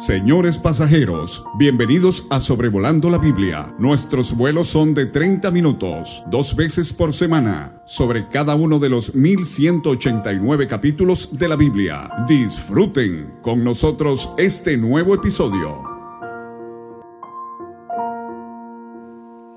Señores 0.00 0.56
pasajeros, 0.56 1.44
bienvenidos 1.58 2.26
a 2.30 2.40
Sobrevolando 2.40 3.10
la 3.10 3.18
Biblia. 3.18 3.74
Nuestros 3.78 4.34
vuelos 4.34 4.68
son 4.68 4.94
de 4.94 5.04
30 5.04 5.50
minutos, 5.50 6.22
dos 6.28 6.56
veces 6.56 6.94
por 6.94 7.12
semana, 7.12 7.82
sobre 7.84 8.26
cada 8.30 8.54
uno 8.54 8.78
de 8.78 8.88
los 8.88 9.14
1189 9.14 10.66
capítulos 10.68 11.38
de 11.38 11.48
la 11.48 11.56
Biblia. 11.56 12.08
Disfruten 12.26 13.34
con 13.42 13.62
nosotros 13.62 14.32
este 14.38 14.78
nuevo 14.78 15.14
episodio. 15.14 15.82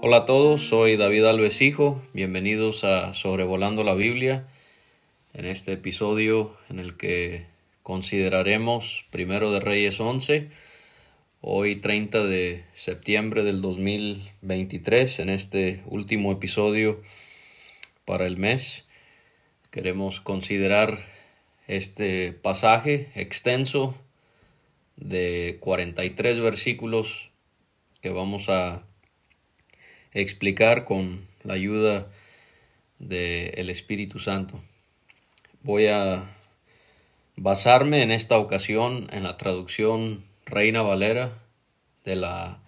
Hola 0.02 0.18
a 0.18 0.25
todos, 0.25 0.68
soy 0.68 0.98
David 0.98 1.23
Alves 1.23 1.62
Hijo, 1.62 2.02
bienvenidos 2.12 2.84
a 2.84 3.14
Sobrevolando 3.14 3.86
la 3.86 3.94
Biblia, 3.94 4.46
en 5.34 5.46
este 5.46 5.71
episodio 5.71 6.52
en 6.70 6.80
el 6.80 6.98
que 6.98 7.53
consideraremos 7.84 9.05
Primero 9.12 9.52
de 9.52 9.60
Reyes 9.60 10.00
11, 10.00 10.50
hoy 11.41 11.76
30 11.76 12.24
de 12.24 12.64
septiembre 12.74 13.44
del 13.44 13.62
2023, 13.62 15.20
en 15.20 15.30
este 15.30 15.82
último 15.86 16.32
episodio 16.32 17.02
para 18.05 18.26
el 18.26 18.38
mes. 18.38 18.86
Queremos 19.70 20.22
considerar 20.22 21.05
este 21.68 22.32
pasaje 22.32 23.12
extenso 23.16 23.96
de 24.96 25.58
43 25.60 26.40
versículos 26.40 27.32
que 28.02 28.12
vamos 28.12 28.48
a 28.48 28.84
explicar 30.13 30.86
con 30.86 31.27
la 31.44 31.55
ayuda 31.55 32.08
del 33.00 33.70
Espíritu 33.70 34.20
Santo. 34.20 34.62
Voy 35.63 35.88
a 35.88 36.38
basarme 37.36 38.04
en 38.04 38.12
esta 38.12 38.38
ocasión 38.38 39.08
en 39.12 39.23
la 39.23 39.38
traducción 39.38 40.24
Reina 40.46 40.82
Valera 40.82 41.40
de 42.05 42.16
la 42.16 42.62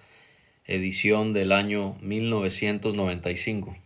edición 0.66 1.34
del 1.34 1.52
año 1.52 1.96
1995. 2.02 3.78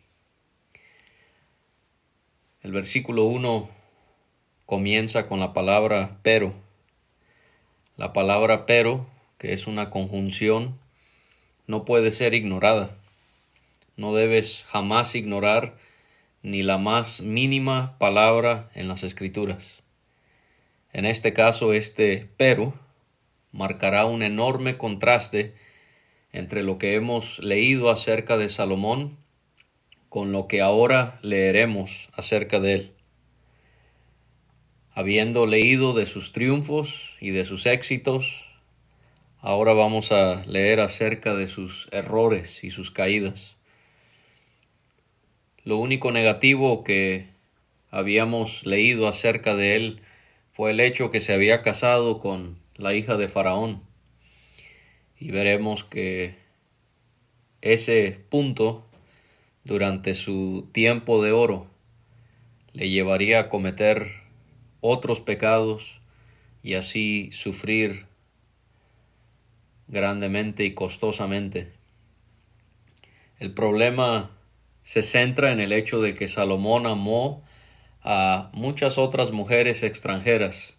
El 2.61 2.71
versículo 2.71 3.25
1 3.25 3.69
comienza 4.65 5.27
con 5.27 5.39
la 5.39 5.53
palabra 5.53 6.17
pero. 6.23 6.53
La 7.97 8.13
palabra 8.13 8.65
pero, 8.65 9.07
que 9.37 9.51
es 9.53 9.67
una 9.67 9.89
conjunción, 9.89 10.79
no 11.67 11.83
puede 11.83 12.11
ser 12.11 12.33
ignorada. 12.33 12.95
No 13.97 14.13
debes 14.13 14.65
jamás 14.69 15.15
ignorar 15.15 15.75
ni 16.41 16.63
la 16.63 16.77
más 16.77 17.19
mínima 17.19 17.97
palabra 17.97 18.69
en 18.73 18.87
las 18.87 19.03
escrituras. 19.03 19.79
En 20.93 21.05
este 21.05 21.33
caso, 21.33 21.73
este 21.73 22.29
pero 22.37 22.73
marcará 23.51 24.05
un 24.05 24.23
enorme 24.23 24.77
contraste 24.77 25.53
entre 26.31 26.63
lo 26.63 26.77
que 26.77 26.95
hemos 26.95 27.39
leído 27.39 27.89
acerca 27.89 28.37
de 28.37 28.49
Salomón 28.49 29.17
con 30.09 30.31
lo 30.31 30.47
que 30.47 30.61
ahora 30.61 31.19
leeremos 31.21 32.09
acerca 32.13 32.59
de 32.59 32.73
él. 32.73 32.91
Habiendo 34.91 35.45
leído 35.45 35.93
de 35.93 36.05
sus 36.07 36.33
triunfos 36.33 37.15
y 37.21 37.29
de 37.29 37.45
sus 37.45 37.65
éxitos, 37.67 38.45
ahora 39.39 39.73
vamos 39.73 40.11
a 40.11 40.43
leer 40.45 40.79
acerca 40.81 41.35
de 41.35 41.47
sus 41.47 41.87
errores 41.91 42.63
y 42.63 42.71
sus 42.71 42.91
caídas. 42.91 43.55
Lo 45.63 45.77
único 45.77 46.11
negativo 46.11 46.83
que 46.83 47.27
habíamos 47.91 48.65
leído 48.65 49.07
acerca 49.07 49.55
de 49.55 49.75
él 49.75 50.01
fue 50.59 50.71
el 50.71 50.81
hecho 50.81 51.09
que 51.09 51.21
se 51.21 51.31
había 51.31 51.61
casado 51.61 52.19
con 52.19 52.59
la 52.75 52.93
hija 52.93 53.15
de 53.15 53.29
Faraón. 53.29 53.81
Y 55.17 55.31
veremos 55.31 55.85
que 55.85 56.35
ese 57.61 58.19
punto, 58.27 58.85
durante 59.63 60.13
su 60.13 60.67
tiempo 60.73 61.23
de 61.23 61.31
oro, 61.31 61.67
le 62.73 62.89
llevaría 62.89 63.39
a 63.39 63.47
cometer 63.47 64.11
otros 64.81 65.21
pecados 65.21 66.01
y 66.61 66.73
así 66.73 67.29
sufrir 67.31 68.07
grandemente 69.87 70.65
y 70.65 70.73
costosamente. 70.73 71.71
El 73.37 73.53
problema 73.53 74.31
se 74.83 75.03
centra 75.03 75.53
en 75.53 75.61
el 75.61 75.71
hecho 75.71 76.01
de 76.01 76.15
que 76.15 76.27
Salomón 76.27 76.85
amó 76.85 77.45
a 78.03 78.49
muchas 78.53 78.97
otras 78.97 79.31
mujeres 79.31 79.83
extranjeras, 79.83 80.73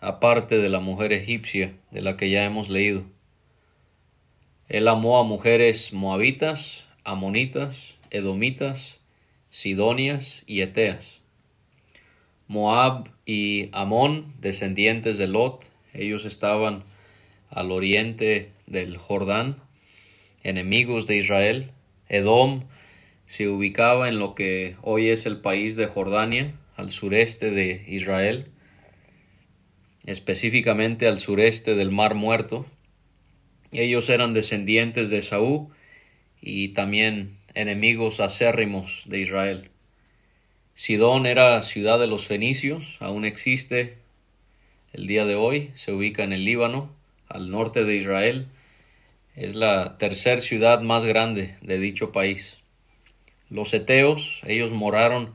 aparte 0.00 0.58
de 0.58 0.68
la 0.68 0.80
mujer 0.80 1.12
egipcia 1.12 1.74
de 1.90 2.02
la 2.02 2.16
que 2.16 2.30
ya 2.30 2.44
hemos 2.44 2.68
leído. 2.68 3.04
Él 4.68 4.86
amó 4.88 5.18
a 5.18 5.24
mujeres 5.24 5.92
moabitas, 5.92 6.86
amonitas, 7.04 7.96
edomitas, 8.10 8.98
sidonias 9.50 10.42
y 10.46 10.60
eteas. 10.60 11.20
Moab 12.48 13.08
y 13.24 13.70
Amón, 13.72 14.24
descendientes 14.40 15.18
de 15.18 15.26
Lot, 15.26 15.70
ellos 15.94 16.24
estaban 16.24 16.84
al 17.50 17.72
oriente 17.72 18.52
del 18.66 18.98
Jordán, 18.98 19.56
enemigos 20.42 21.06
de 21.06 21.16
Israel. 21.16 21.70
Edom 22.08 22.64
se 23.28 23.46
ubicaba 23.46 24.08
en 24.08 24.18
lo 24.18 24.34
que 24.34 24.76
hoy 24.80 25.10
es 25.10 25.26
el 25.26 25.42
país 25.42 25.76
de 25.76 25.86
Jordania, 25.86 26.54
al 26.76 26.90
sureste 26.90 27.50
de 27.50 27.84
Israel, 27.86 28.46
específicamente 30.06 31.06
al 31.06 31.18
sureste 31.18 31.74
del 31.74 31.90
Mar 31.90 32.14
Muerto. 32.14 32.64
Ellos 33.70 34.08
eran 34.08 34.32
descendientes 34.32 35.10
de 35.10 35.20
Saúl 35.20 35.68
y 36.40 36.68
también 36.68 37.36
enemigos 37.52 38.20
acérrimos 38.20 39.02
de 39.04 39.20
Israel. 39.20 39.70
Sidón 40.74 41.26
era 41.26 41.60
ciudad 41.60 42.00
de 42.00 42.06
los 42.06 42.26
fenicios, 42.26 42.96
aún 42.98 43.26
existe 43.26 43.98
el 44.94 45.06
día 45.06 45.26
de 45.26 45.34
hoy, 45.34 45.70
se 45.74 45.92
ubica 45.92 46.24
en 46.24 46.32
el 46.32 46.46
Líbano, 46.46 46.96
al 47.28 47.50
norte 47.50 47.84
de 47.84 47.94
Israel. 47.96 48.46
Es 49.36 49.54
la 49.54 49.98
tercera 49.98 50.40
ciudad 50.40 50.80
más 50.80 51.04
grande 51.04 51.58
de 51.60 51.78
dicho 51.78 52.10
país. 52.10 52.57
Los 53.50 53.72
eteos, 53.72 54.40
ellos 54.46 54.72
moraron 54.72 55.32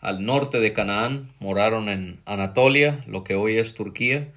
al 0.00 0.24
norte 0.26 0.60
de 0.60 0.74
Canaán, 0.74 1.30
moraron 1.40 1.88
en 1.88 2.20
Anatolia, 2.26 3.02
lo 3.06 3.24
que 3.24 3.34
hoy 3.34 3.56
es 3.56 3.74
Turquía, 3.74 4.28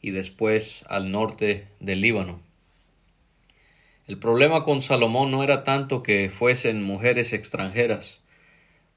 y 0.00 0.12
después 0.12 0.84
al 0.88 1.10
norte 1.12 1.66
del 1.80 2.00
Líbano. 2.00 2.40
El 4.06 4.18
problema 4.18 4.64
con 4.64 4.82
Salomón 4.82 5.30
no 5.30 5.42
era 5.42 5.64
tanto 5.64 6.02
que 6.02 6.30
fuesen 6.30 6.82
mujeres 6.82 7.32
extranjeras, 7.32 8.20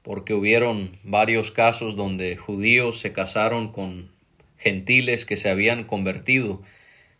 porque 0.02 0.32
hubieron 0.32 0.90
varios 1.02 1.50
casos 1.50 1.96
donde 1.96 2.36
judíos 2.36 3.00
se 3.00 3.12
casaron 3.12 3.72
con 3.72 4.10
gentiles 4.56 5.26
que 5.26 5.36
se 5.36 5.50
habían 5.50 5.84
convertido 5.84 6.62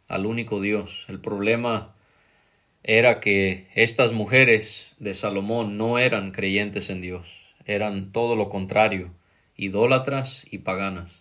al 0.06 0.25
único 0.25 0.60
Dios. 0.60 1.04
El 1.08 1.20
problema 1.20 1.94
era 2.83 3.21
que 3.21 3.69
estas 3.75 4.12
mujeres 4.12 4.94
de 4.99 5.15
Salomón 5.15 5.77
no 5.78 5.99
eran 5.99 6.31
creyentes 6.31 6.91
en 6.91 7.00
Dios, 7.00 7.28
eran 7.66 8.12
todo 8.12 8.37
lo 8.37 8.49
contrario, 8.49 9.12
idólatras 9.56 10.44
y 10.50 10.59
paganas. 10.59 11.21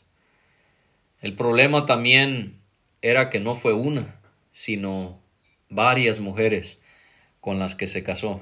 El 1.22 1.34
problema 1.34 1.85
también 1.85 2.56
era 3.01 3.29
que 3.29 3.40
no 3.40 3.56
fue 3.56 3.73
una, 3.73 4.19
sino 4.53 5.19
varias 5.69 6.19
mujeres 6.19 6.79
con 7.41 7.59
las 7.59 7.75
que 7.75 7.88
se 7.88 8.03
casó. 8.03 8.41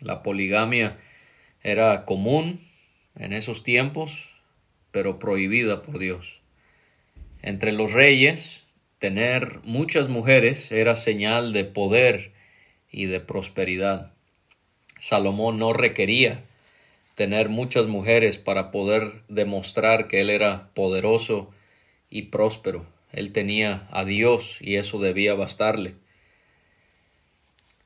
La 0.00 0.22
poligamia 0.22 0.98
era 1.62 2.04
común 2.04 2.60
en 3.16 3.32
esos 3.32 3.62
tiempos, 3.62 4.30
pero 4.90 5.18
prohibida 5.18 5.82
por 5.82 5.98
Dios. 5.98 6.40
Entre 7.42 7.72
los 7.72 7.92
reyes, 7.92 8.64
tener 8.98 9.60
muchas 9.64 10.08
mujeres 10.08 10.72
era 10.72 10.96
señal 10.96 11.52
de 11.52 11.64
poder 11.64 12.32
y 12.90 13.06
de 13.06 13.20
prosperidad. 13.20 14.12
Salomón 14.98 15.58
no 15.58 15.72
requería 15.72 16.44
tener 17.14 17.48
muchas 17.48 17.86
mujeres 17.86 18.38
para 18.38 18.70
poder 18.70 19.12
demostrar 19.28 20.08
que 20.08 20.20
él 20.20 20.30
era 20.30 20.70
poderoso 20.74 21.50
y 22.08 22.22
próspero. 22.22 22.86
Él 23.12 23.32
tenía 23.32 23.86
a 23.90 24.04
Dios 24.04 24.58
y 24.60 24.76
eso 24.76 25.00
debía 25.00 25.34
bastarle. 25.34 25.94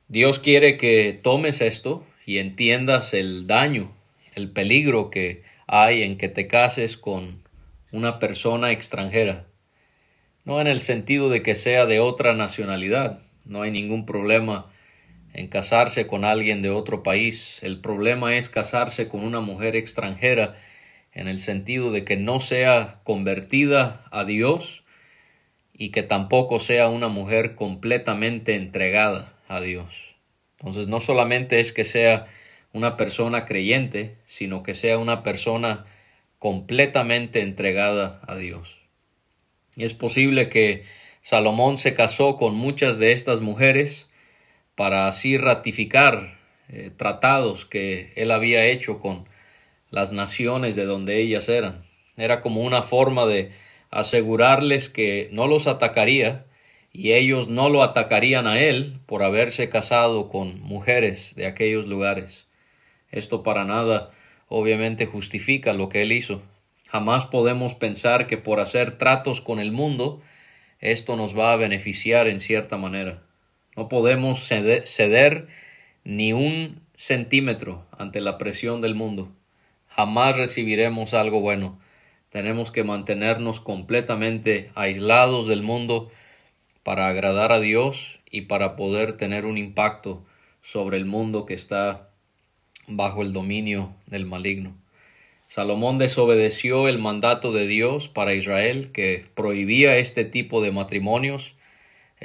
Dios 0.07 0.39
quiere 0.39 0.77
que 0.77 1.19
tomes 1.21 1.61
esto 1.61 2.05
y 2.25 2.37
entiendas 2.37 3.13
el 3.13 3.47
daño, 3.47 3.91
el 4.35 4.51
peligro 4.51 5.09
que 5.09 5.43
hay 5.67 6.03
en 6.03 6.17
que 6.17 6.29
te 6.29 6.47
cases 6.47 6.95
con 6.95 7.43
una 7.91 8.19
persona 8.19 8.71
extranjera. 8.71 9.47
No 10.43 10.61
en 10.61 10.67
el 10.67 10.79
sentido 10.79 11.29
de 11.29 11.41
que 11.41 11.55
sea 11.55 11.87
de 11.87 11.99
otra 11.99 12.35
nacionalidad, 12.35 13.19
no 13.45 13.63
hay 13.63 13.71
ningún 13.71 14.05
problema 14.05 14.71
en 15.35 15.47
casarse 15.49 16.07
con 16.07 16.23
alguien 16.23 16.61
de 16.61 16.69
otro 16.69 17.03
país. 17.03 17.59
El 17.61 17.81
problema 17.81 18.37
es 18.37 18.47
casarse 18.47 19.09
con 19.09 19.21
una 19.21 19.41
mujer 19.41 19.75
extranjera 19.75 20.55
en 21.11 21.27
el 21.27 21.39
sentido 21.39 21.91
de 21.91 22.05
que 22.05 22.15
no 22.15 22.39
sea 22.39 23.01
convertida 23.03 24.05
a 24.11 24.23
Dios 24.23 24.83
y 25.73 25.89
que 25.89 26.03
tampoco 26.03 26.61
sea 26.61 26.87
una 26.87 27.09
mujer 27.09 27.55
completamente 27.55 28.55
entregada 28.55 29.33
a 29.49 29.59
Dios. 29.59 30.15
Entonces 30.57 30.87
no 30.87 31.01
solamente 31.01 31.59
es 31.59 31.73
que 31.73 31.83
sea 31.83 32.27
una 32.71 32.95
persona 32.95 33.45
creyente, 33.45 34.15
sino 34.25 34.63
que 34.63 34.73
sea 34.73 34.97
una 34.97 35.21
persona 35.21 35.85
completamente 36.39 37.41
entregada 37.41 38.21
a 38.25 38.37
Dios. 38.37 38.77
Y 39.75 39.83
es 39.83 39.93
posible 39.93 40.47
que 40.47 40.85
Salomón 41.19 41.77
se 41.77 41.93
casó 41.93 42.37
con 42.37 42.55
muchas 42.55 42.99
de 42.99 43.11
estas 43.11 43.41
mujeres 43.41 44.09
para 44.75 45.07
así 45.07 45.37
ratificar 45.37 46.37
eh, 46.69 46.91
tratados 46.95 47.65
que 47.65 48.11
él 48.15 48.31
había 48.31 48.65
hecho 48.65 48.99
con 48.99 49.25
las 49.91 50.11
naciones 50.11 50.75
de 50.75 50.85
donde 50.85 51.21
ellas 51.21 51.47
eran. 51.49 51.85
Era 52.17 52.41
como 52.41 52.61
una 52.61 52.81
forma 52.81 53.25
de 53.25 53.51
asegurarles 53.91 54.89
que 54.89 55.29
no 55.31 55.47
los 55.47 55.67
atacaría 55.67 56.45
y 56.91 57.13
ellos 57.13 57.49
no 57.49 57.69
lo 57.69 57.83
atacarían 57.83 58.47
a 58.47 58.59
él 58.59 58.99
por 59.05 59.23
haberse 59.23 59.69
casado 59.69 60.29
con 60.29 60.61
mujeres 60.61 61.33
de 61.35 61.45
aquellos 61.45 61.87
lugares. 61.87 62.45
Esto 63.11 63.43
para 63.43 63.63
nada 63.63 64.11
obviamente 64.47 65.05
justifica 65.05 65.73
lo 65.73 65.89
que 65.89 66.01
él 66.01 66.11
hizo. 66.11 66.41
Jamás 66.89 67.25
podemos 67.25 67.73
pensar 67.73 68.27
que 68.27 68.37
por 68.37 68.59
hacer 68.59 68.97
tratos 68.97 69.41
con 69.41 69.59
el 69.59 69.71
mundo 69.71 70.21
esto 70.79 71.15
nos 71.15 71.37
va 71.37 71.53
a 71.53 71.57
beneficiar 71.57 72.27
en 72.27 72.39
cierta 72.39 72.77
manera. 72.77 73.21
No 73.75 73.89
podemos 73.89 74.47
ceder, 74.47 75.47
ni 76.03 76.33
un 76.33 76.81
centímetro 76.95 77.85
ante 77.97 78.21
la 78.21 78.37
presión 78.37 78.81
del 78.81 78.95
mundo. 78.95 79.31
Jamás 79.89 80.37
recibiremos 80.37 81.13
algo 81.13 81.41
bueno. 81.41 81.79
Tenemos 82.29 82.71
que 82.71 82.83
mantenernos 82.83 83.59
completamente 83.59 84.71
aislados 84.75 85.47
del 85.47 85.63
mundo 85.63 86.11
para 86.83 87.07
agradar 87.07 87.51
a 87.51 87.59
Dios 87.59 88.19
y 88.29 88.41
para 88.41 88.75
poder 88.75 89.17
tener 89.17 89.45
un 89.45 89.57
impacto 89.57 90.25
sobre 90.61 90.97
el 90.97 91.05
mundo 91.05 91.45
que 91.45 91.53
está 91.53 92.09
bajo 92.87 93.21
el 93.21 93.33
dominio 93.33 93.95
del 94.05 94.25
maligno. 94.25 94.75
Salomón 95.47 95.97
desobedeció 95.97 96.87
el 96.87 96.97
mandato 96.97 97.51
de 97.51 97.67
Dios 97.67 98.07
para 98.07 98.33
Israel 98.33 98.91
que 98.91 99.25
prohibía 99.35 99.97
este 99.97 100.25
tipo 100.25 100.61
de 100.61 100.71
matrimonios. 100.71 101.54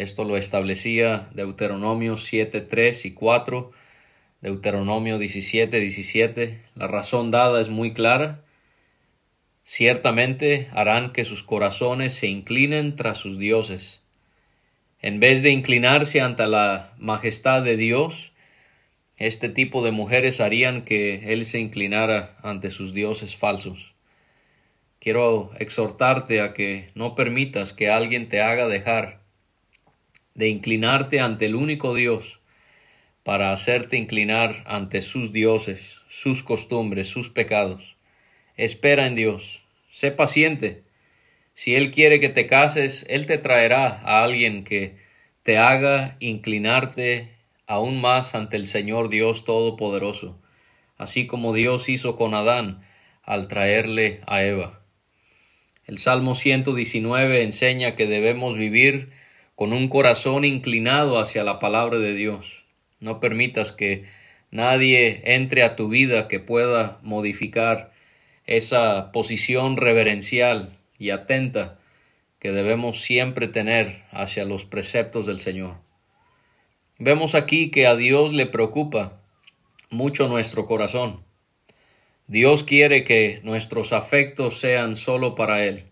Esto 0.00 0.24
lo 0.24 0.38
establecía 0.38 1.28
Deuteronomio 1.34 2.16
7, 2.16 2.62
3 2.62 3.04
y 3.04 3.12
4, 3.12 3.70
Deuteronomio 4.40 5.18
17, 5.18 5.78
17. 5.78 6.62
La 6.74 6.86
razón 6.86 7.30
dada 7.30 7.60
es 7.60 7.68
muy 7.68 7.92
clara. 7.92 8.40
Ciertamente 9.62 10.68
harán 10.72 11.12
que 11.12 11.26
sus 11.26 11.42
corazones 11.42 12.14
se 12.14 12.28
inclinen 12.28 12.96
tras 12.96 13.18
sus 13.18 13.38
dioses. 13.38 14.00
En 15.02 15.20
vez 15.20 15.42
de 15.42 15.50
inclinarse 15.50 16.22
ante 16.22 16.46
la 16.46 16.94
majestad 16.96 17.62
de 17.62 17.76
Dios, 17.76 18.32
este 19.18 19.50
tipo 19.50 19.84
de 19.84 19.90
mujeres 19.90 20.40
harían 20.40 20.86
que 20.86 21.30
él 21.30 21.44
se 21.44 21.60
inclinara 21.60 22.38
ante 22.42 22.70
sus 22.70 22.94
dioses 22.94 23.36
falsos. 23.36 23.92
Quiero 24.98 25.50
exhortarte 25.58 26.40
a 26.40 26.54
que 26.54 26.88
no 26.94 27.14
permitas 27.14 27.74
que 27.74 27.90
alguien 27.90 28.30
te 28.30 28.40
haga 28.40 28.66
dejar 28.66 29.19
de 30.40 30.48
inclinarte 30.48 31.20
ante 31.20 31.44
el 31.44 31.54
único 31.54 31.94
Dios 31.94 32.40
para 33.22 33.52
hacerte 33.52 33.98
inclinar 33.98 34.64
ante 34.66 35.02
sus 35.02 35.32
dioses, 35.32 35.98
sus 36.08 36.42
costumbres, 36.42 37.08
sus 37.08 37.28
pecados. 37.28 37.96
Espera 38.56 39.06
en 39.06 39.16
Dios, 39.16 39.62
sé 39.92 40.10
paciente. 40.10 40.82
Si 41.52 41.74
Él 41.74 41.90
quiere 41.90 42.20
que 42.20 42.30
te 42.30 42.46
cases, 42.46 43.04
Él 43.10 43.26
te 43.26 43.36
traerá 43.36 44.00
a 44.02 44.24
alguien 44.24 44.64
que 44.64 44.96
te 45.42 45.58
haga 45.58 46.16
inclinarte 46.20 47.28
aún 47.66 48.00
más 48.00 48.34
ante 48.34 48.56
el 48.56 48.66
Señor 48.66 49.10
Dios 49.10 49.44
Todopoderoso, 49.44 50.40
así 50.96 51.26
como 51.26 51.52
Dios 51.52 51.90
hizo 51.90 52.16
con 52.16 52.32
Adán 52.32 52.80
al 53.22 53.46
traerle 53.46 54.22
a 54.26 54.42
Eva. 54.42 54.80
El 55.84 55.98
Salmo 55.98 56.34
119 56.34 57.42
enseña 57.42 57.94
que 57.94 58.06
debemos 58.06 58.56
vivir 58.56 59.19
con 59.60 59.74
un 59.74 59.88
corazón 59.88 60.46
inclinado 60.46 61.18
hacia 61.18 61.44
la 61.44 61.58
palabra 61.58 61.98
de 61.98 62.14
Dios. 62.14 62.64
No 62.98 63.20
permitas 63.20 63.72
que 63.72 64.06
nadie 64.50 65.20
entre 65.34 65.64
a 65.64 65.76
tu 65.76 65.90
vida 65.90 66.28
que 66.28 66.40
pueda 66.40 66.98
modificar 67.02 67.92
esa 68.46 69.12
posición 69.12 69.76
reverencial 69.76 70.70
y 70.98 71.10
atenta 71.10 71.78
que 72.38 72.52
debemos 72.52 73.02
siempre 73.02 73.48
tener 73.48 74.00
hacia 74.12 74.46
los 74.46 74.64
preceptos 74.64 75.26
del 75.26 75.38
Señor. 75.38 75.74
Vemos 76.96 77.34
aquí 77.34 77.70
que 77.70 77.86
a 77.86 77.96
Dios 77.96 78.32
le 78.32 78.46
preocupa 78.46 79.20
mucho 79.90 80.26
nuestro 80.26 80.64
corazón. 80.64 81.22
Dios 82.28 82.64
quiere 82.64 83.04
que 83.04 83.40
nuestros 83.42 83.92
afectos 83.92 84.58
sean 84.58 84.96
solo 84.96 85.34
para 85.34 85.66
Él. 85.66 85.89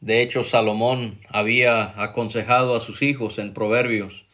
De 0.00 0.22
hecho, 0.22 0.44
Salomón 0.44 1.18
había 1.28 2.00
aconsejado 2.02 2.76
a 2.76 2.80
sus 2.80 3.02
hijos 3.02 3.38
en 3.38 3.52
Proverbios, 3.52 4.26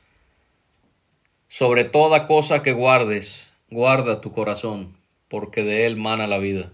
sobre 1.48 1.84
toda 1.84 2.26
cosa 2.26 2.62
que 2.62 2.72
guardes, 2.72 3.48
guarda 3.70 4.20
tu 4.20 4.32
corazón, 4.32 4.96
porque 5.28 5.62
de 5.62 5.86
él 5.86 5.96
mana 5.96 6.26
la 6.26 6.38
vida. 6.38 6.72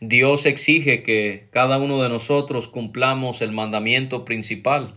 Dios 0.00 0.46
exige 0.46 1.02
que 1.02 1.48
cada 1.50 1.78
uno 1.78 2.00
de 2.02 2.08
nosotros 2.08 2.68
cumplamos 2.68 3.42
el 3.42 3.52
mandamiento 3.52 4.24
principal, 4.24 4.94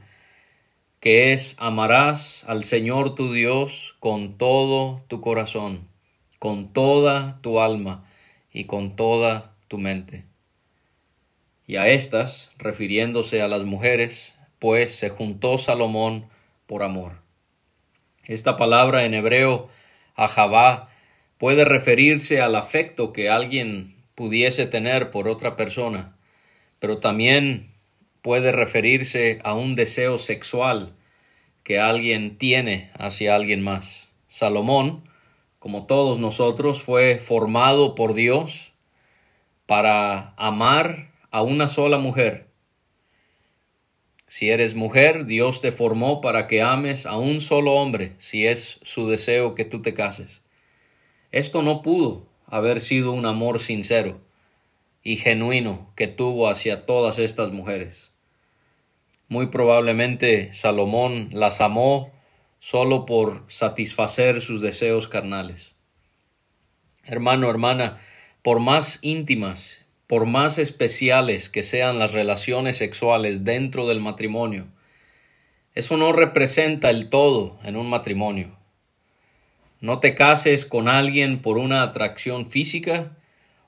que 1.00 1.34
es 1.34 1.56
amarás 1.60 2.46
al 2.48 2.64
Señor 2.64 3.16
tu 3.16 3.34
Dios 3.34 3.96
con 4.00 4.38
todo 4.38 5.04
tu 5.08 5.20
corazón, 5.20 5.88
con 6.38 6.72
toda 6.72 7.42
tu 7.42 7.60
alma 7.60 8.06
y 8.54 8.66
con 8.66 8.96
toda 8.96 9.56
tu 9.68 9.80
mente. 9.80 10.31
Y 11.72 11.78
a 11.78 11.88
estas, 11.88 12.52
refiriéndose 12.58 13.42
a 13.42 13.48
las 13.48 13.64
mujeres, 13.64 14.34
pues 14.60 14.94
se 14.94 15.08
juntó 15.08 15.58
Salomón 15.58 16.26
por 16.68 16.84
amor. 16.84 17.22
Esta 18.26 18.58
palabra 18.58 19.06
en 19.06 19.14
hebreo, 19.14 19.70
ahabá, 20.16 20.90
puede 21.38 21.64
referirse 21.64 22.42
al 22.42 22.56
afecto 22.58 23.14
que 23.14 23.30
alguien 23.30 23.96
pudiese 24.16 24.66
tener 24.66 25.12
por 25.12 25.30
otra 25.30 25.56
persona, 25.56 26.18
pero 26.80 26.98
también 26.98 27.72
puede 28.22 28.52
referirse 28.52 29.40
a 29.42 29.54
un 29.54 29.76
deseo 29.76 30.18
sexual 30.18 30.92
que 31.64 31.80
alguien 31.80 32.38
tiene 32.38 32.92
hacia 32.96 33.34
alguien 33.34 33.62
más. 33.62 34.10
Salomón, 34.28 35.08
como 35.58 35.86
todos 35.86 36.20
nosotros, 36.20 36.82
fue 36.82 37.18
formado 37.18 37.96
por 37.96 38.14
Dios 38.14 38.74
para 39.66 40.34
amar 40.36 41.11
a 41.32 41.42
una 41.42 41.68
sola 41.68 41.98
mujer. 41.98 42.48
Si 44.28 44.50
eres 44.50 44.76
mujer, 44.76 45.26
Dios 45.26 45.60
te 45.60 45.72
formó 45.72 46.22
para 46.22 46.48
que 46.48 46.62
ames 46.62 47.06
a 47.06 47.18
un 47.18 47.42
solo 47.42 47.74
hombre, 47.74 48.14
si 48.20 48.48
es 48.48 48.80
su 48.84 49.10
deseo 49.10 49.56
que 49.56 49.66
tú 49.66 49.82
te 49.82 49.94
cases. 49.94 50.42
Esto 51.32 51.62
no 51.64 51.82
pudo 51.82 52.28
haber 52.46 52.82
sido 52.82 53.14
un 53.14 53.26
amor 53.26 53.60
sincero 53.60 54.20
y 55.04 55.16
genuino 55.16 55.92
que 55.96 56.08
tuvo 56.08 56.50
hacia 56.50 56.86
todas 56.86 57.18
estas 57.18 57.52
mujeres. 57.52 58.12
Muy 59.30 59.48
probablemente 59.48 60.54
Salomón 60.54 61.30
las 61.32 61.62
amó 61.62 62.12
solo 62.60 63.06
por 63.06 63.46
satisfacer 63.48 64.42
sus 64.42 64.62
deseos 64.62 65.08
carnales. 65.08 65.72
Hermano, 67.04 67.50
hermana, 67.50 68.00
por 68.44 68.60
más 68.60 69.00
íntimas, 69.02 69.81
por 70.12 70.26
más 70.26 70.58
especiales 70.58 71.48
que 71.48 71.64
sean 71.64 71.98
las 71.98 72.12
relaciones 72.12 72.76
sexuales 72.76 73.46
dentro 73.46 73.88
del 73.88 74.02
matrimonio, 74.02 74.68
eso 75.74 75.96
no 75.96 76.12
representa 76.12 76.90
el 76.90 77.08
todo 77.08 77.58
en 77.64 77.78
un 77.78 77.90
matrimonio. 77.90 78.50
No 79.80 80.00
te 80.00 80.14
cases 80.14 80.66
con 80.66 80.90
alguien 80.90 81.42
por 81.42 81.58
una 81.58 81.82
atracción 81.82 82.52
física 82.52 83.16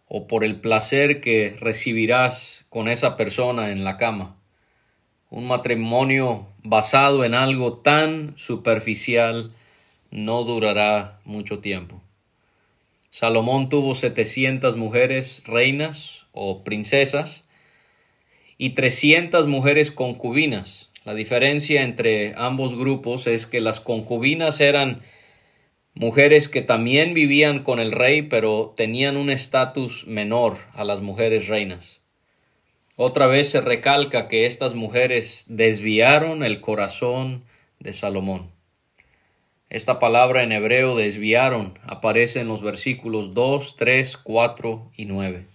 o 0.09 0.27
por 0.27 0.43
el 0.43 0.57
placer 0.57 1.21
que 1.21 1.55
recibirás 1.61 2.65
con 2.67 2.89
esa 2.89 3.15
persona 3.15 3.71
en 3.71 3.85
la 3.85 3.95
cama. 3.95 4.35
Un 5.29 5.47
matrimonio 5.47 6.47
basado 6.61 7.23
en 7.23 7.35
algo 7.35 7.77
tan 7.77 8.37
superficial 8.37 9.53
no 10.11 10.43
durará 10.43 11.21
mucho 11.23 11.59
tiempo. 11.59 12.01
Salomón 13.09 13.69
tuvo 13.69 13.95
setecientas 13.95 14.75
mujeres 14.75 15.41
reinas 15.45 16.22
o 16.33 16.63
princesas 16.63 17.45
y 18.57 18.71
trescientas 18.71 19.47
mujeres 19.47 19.91
concubinas. 19.91 20.89
La 21.05 21.13
diferencia 21.13 21.83
entre 21.83 22.33
ambos 22.35 22.77
grupos 22.77 23.27
es 23.27 23.45
que 23.45 23.61
las 23.61 23.79
concubinas 23.79 24.59
eran 24.59 25.01
mujeres 25.93 26.49
que 26.49 26.61
también 26.61 27.13
vivían 27.13 27.63
con 27.63 27.79
el 27.79 27.91
rey, 27.91 28.23
pero 28.23 28.73
tenían 28.75 29.15
un 29.17 29.29
estatus 29.29 30.07
menor 30.07 30.57
a 30.73 30.83
las 30.83 31.01
mujeres 31.01 31.47
reinas. 31.47 31.99
Otra 32.95 33.27
vez 33.27 33.49
se 33.49 33.61
recalca 33.61 34.27
que 34.27 34.45
estas 34.45 34.75
mujeres 34.75 35.45
desviaron 35.47 36.43
el 36.43 36.61
corazón 36.61 37.43
de 37.79 37.93
Salomón. 37.93 38.51
Esta 39.69 39.97
palabra 39.97 40.43
en 40.43 40.51
hebreo 40.51 40.95
desviaron 40.95 41.79
aparece 41.83 42.39
en 42.41 42.47
los 42.47 42.61
versículos 42.61 43.33
2, 43.33 43.75
3, 43.75 44.17
4 44.17 44.91
y 44.95 45.05
9. 45.05 45.52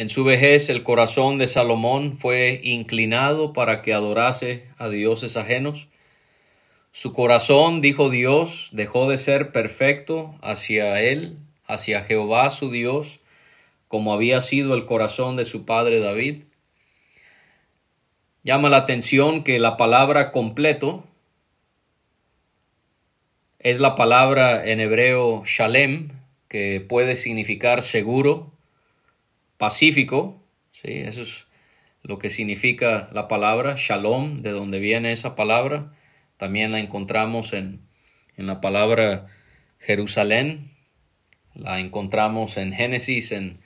En 0.00 0.08
su 0.08 0.24
vejez 0.24 0.70
el 0.70 0.82
corazón 0.82 1.36
de 1.36 1.46
Salomón 1.46 2.16
fue 2.16 2.58
inclinado 2.64 3.52
para 3.52 3.82
que 3.82 3.92
adorase 3.92 4.64
a 4.78 4.88
dioses 4.88 5.36
ajenos. 5.36 5.88
Su 6.90 7.12
corazón, 7.12 7.82
dijo 7.82 8.08
Dios, 8.08 8.70
dejó 8.72 9.10
de 9.10 9.18
ser 9.18 9.52
perfecto 9.52 10.34
hacia 10.40 11.02
él, 11.02 11.36
hacia 11.66 12.02
Jehová 12.04 12.50
su 12.50 12.70
Dios, 12.70 13.20
como 13.88 14.14
había 14.14 14.40
sido 14.40 14.72
el 14.74 14.86
corazón 14.86 15.36
de 15.36 15.44
su 15.44 15.66
padre 15.66 16.00
David. 16.00 16.44
Llama 18.42 18.70
la 18.70 18.78
atención 18.78 19.44
que 19.44 19.58
la 19.58 19.76
palabra 19.76 20.32
completo 20.32 21.04
es 23.58 23.80
la 23.80 23.96
palabra 23.96 24.64
en 24.66 24.80
hebreo 24.80 25.42
shalem, 25.44 26.12
que 26.48 26.80
puede 26.80 27.16
significar 27.16 27.82
seguro, 27.82 28.50
pacífico, 29.60 30.42
¿sí? 30.72 30.88
eso 30.88 31.20
es 31.20 31.46
lo 32.02 32.18
que 32.18 32.30
significa 32.30 33.10
la 33.12 33.28
palabra 33.28 33.74
shalom, 33.76 34.40
de 34.40 34.52
donde 34.52 34.78
viene 34.78 35.12
esa 35.12 35.36
palabra. 35.36 35.92
También 36.38 36.72
la 36.72 36.80
encontramos 36.80 37.52
en, 37.52 37.82
en 38.38 38.46
la 38.46 38.62
palabra 38.62 39.26
Jerusalén, 39.78 40.70
la 41.54 41.78
encontramos 41.78 42.56
en 42.56 42.72
Génesis, 42.72 43.32
en 43.32 43.60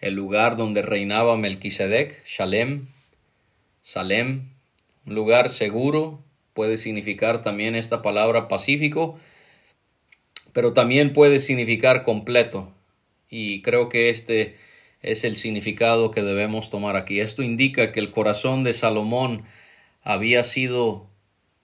el 0.00 0.14
lugar 0.14 0.56
donde 0.56 0.82
reinaba 0.82 1.36
Melquisedec, 1.36 2.24
Shalem, 2.24 2.86
Salem, 3.82 4.50
un 5.04 5.14
lugar 5.16 5.48
seguro, 5.50 6.22
puede 6.54 6.78
significar 6.78 7.42
también 7.42 7.74
esta 7.74 8.02
palabra 8.02 8.46
pacífico, 8.46 9.18
pero 10.52 10.74
también 10.74 11.12
puede 11.12 11.40
significar 11.40 12.04
completo. 12.04 12.72
Y 13.28 13.62
creo 13.62 13.88
que 13.88 14.10
este 14.10 14.69
es 15.02 15.24
el 15.24 15.36
significado 15.36 16.10
que 16.10 16.22
debemos 16.22 16.70
tomar 16.70 16.96
aquí. 16.96 17.20
Esto 17.20 17.42
indica 17.42 17.92
que 17.92 18.00
el 18.00 18.10
corazón 18.10 18.64
de 18.64 18.74
Salomón 18.74 19.44
había 20.02 20.44
sido 20.44 21.08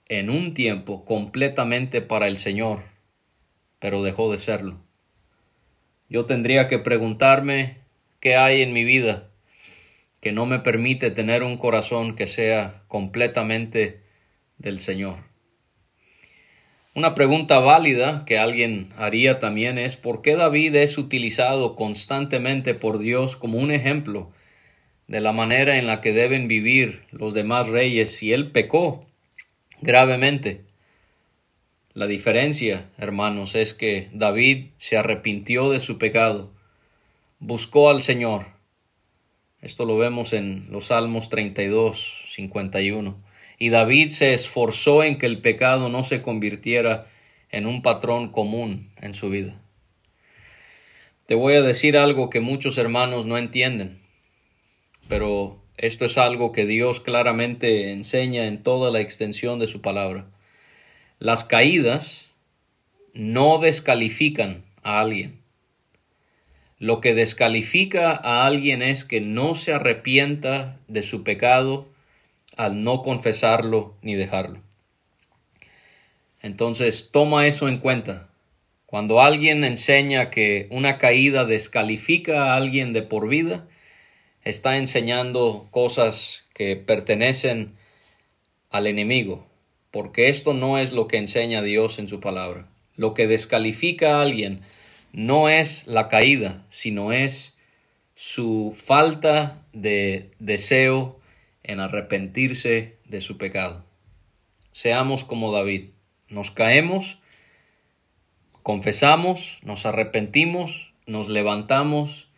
en 0.09 0.31
un 0.31 0.55
tiempo 0.55 1.05
completamente 1.05 2.01
para 2.01 2.29
el 2.29 2.39
Señor, 2.39 2.85
pero 3.79 4.03
dejó 4.03 4.31
de 4.31 4.39
serlo. 4.39 4.79
Yo 6.09 6.27
tendría 6.27 6.69
que 6.69 6.79
preguntarme 6.79 7.79
qué 8.21 8.37
hay 8.37 8.63
en 8.63 8.73
mi 8.73 8.85
vida 8.85 9.29
que 10.21 10.33
no 10.33 10.45
me 10.45 10.59
permite 10.59 11.13
tener 11.13 11.45
un 11.45 11.57
corazón 11.57 12.17
que 12.17 12.27
sea 12.27 12.83
completamente 12.89 14.01
del 14.59 14.81
Señor. 14.81 15.19
Una 16.97 17.15
pregunta 17.15 17.59
válida 17.59 18.25
que 18.25 18.39
alguien 18.39 18.89
haría 18.97 19.39
también 19.39 19.77
es 19.77 19.97
¿por 19.97 20.23
qué 20.23 20.35
David 20.35 20.75
es 20.77 20.97
utilizado 20.97 21.77
constantemente 21.77 22.73
por 22.73 22.97
Dios 22.99 23.37
como 23.37 23.59
un 23.59 23.71
ejemplo 23.71 24.33
de 25.07 25.21
la 25.21 25.33
manera 25.33 25.77
en 25.77 25.87
la 25.87 26.01
que 26.01 26.15
deben 26.15 26.49
vivir 26.49 27.03
los 27.11 27.35
demás 27.35 27.69
reyes 27.69 28.17
si 28.17 28.33
él 28.33 28.51
pecó 28.51 29.05
gravemente? 29.83 30.63
La 31.93 32.07
diferencia, 32.07 32.89
hermanos, 32.97 33.57
es 33.57 33.75
que 33.75 34.09
David 34.15 34.69
se 34.79 34.97
arrepintió 34.97 35.69
de 35.69 35.81
su 35.81 35.99
pecado, 35.99 36.51
buscó 37.41 37.91
al 37.91 38.01
Señor. 38.01 38.47
Esto 39.61 39.85
lo 39.85 39.99
vemos 39.99 40.33
en 40.33 40.69
los 40.71 40.87
Salmos 40.87 41.29
32, 41.29 42.25
51 42.29 43.26
y 43.59 43.71
David 43.71 44.09
se 44.09 44.35
esforzó 44.35 45.03
en 45.03 45.19
que 45.19 45.27
el 45.27 45.41
pecado 45.41 45.89
no 45.89 46.05
se 46.05 46.23
convirtiera 46.23 47.07
en 47.51 47.67
un 47.67 47.83
patrón 47.83 48.31
común 48.31 48.91
en 49.01 49.15
su 49.15 49.31
vida. 49.31 49.61
Te 51.27 51.35
voy 51.35 51.55
a 51.55 51.63
decir 51.63 51.97
algo 51.97 52.31
que 52.31 52.41
muchos 52.41 52.79
hermanos 52.79 53.27
no 53.27 53.39
entienden, 53.39 53.99
pero 55.09 55.61
esto 55.77 56.05
es 56.05 56.19
algo 56.19 56.53
que 56.53 56.67
Dios 56.67 57.01
claramente 57.01 57.93
enseña 57.93 58.47
en 58.47 58.63
toda 58.63 58.91
la 58.91 59.01
extensión 59.01 59.59
de 59.59 59.67
su 59.67 59.81
palabra. 59.81 60.27
Las 61.19 61.45
caídas 61.45 62.31
no 63.13 63.59
descalifican 63.59 64.65
a 64.83 65.01
alguien. 65.01 65.41
Lo 66.79 67.01
que 67.01 67.15
descalifica 67.15 68.13
a 68.13 68.47
alguien 68.47 68.83
es 68.83 69.05
que 69.05 69.21
no 69.21 69.55
se 69.55 69.73
arrepienta 69.73 70.79
de 70.89 71.03
su 71.03 71.25
pecado 71.25 71.89
al 72.57 72.83
no 72.83 73.03
confesarlo 73.03 73.95
ni 74.03 74.15
dejarlo. 74.15 74.61
Entonces, 76.43 77.11
toma 77.13 77.47
eso 77.47 77.69
en 77.69 77.79
cuenta. 77.79 78.29
Cuando 78.87 79.21
alguien 79.21 79.65
enseña 79.65 80.31
que 80.31 80.69
una 80.71 80.99
caída 80.99 81.45
descalifica 81.45 82.45
a 82.45 82.57
alguien 82.57 82.93
de 82.93 83.03
por 83.03 83.29
vida, 83.29 83.67
está 84.45 84.77
enseñando 84.77 85.67
cosas 85.71 86.45
que 86.55 86.77
pertenecen 86.77 87.75
al 88.71 88.87
enemigo, 88.87 89.47
porque 89.91 90.29
esto 90.29 90.55
no 90.55 90.79
es 90.79 90.93
lo 90.93 91.09
que 91.09 91.19
enseña 91.19 91.63
Dios 91.63 91.99
en 91.99 92.09
su 92.09 92.21
palabra. 92.21 92.69
Lo 92.95 93.13
que 93.13 93.27
descalifica 93.27 94.17
a 94.17 94.23
alguien 94.23 94.61
no 95.13 95.49
es 95.49 95.87
la 95.87 96.09
caída, 96.09 96.65
sino 96.71 97.13
es 97.13 97.57
su 98.15 98.77
falta 98.83 99.63
de 99.73 100.31
deseo 100.39 101.21
en 101.67 101.81
arrepentirse 101.81 102.97
de 103.05 103.21
su 103.21 103.37
pecado. 103.37 103.85
Seamos 104.73 105.25
como 105.25 105.53
David. 105.53 105.91
Nos 106.29 106.51
caemos, 106.51 107.19
confesamos, 108.63 109.59
nos 109.63 109.85
arrepentimos, 109.85 110.93
nos 111.07 111.29
levantamos 111.29 112.29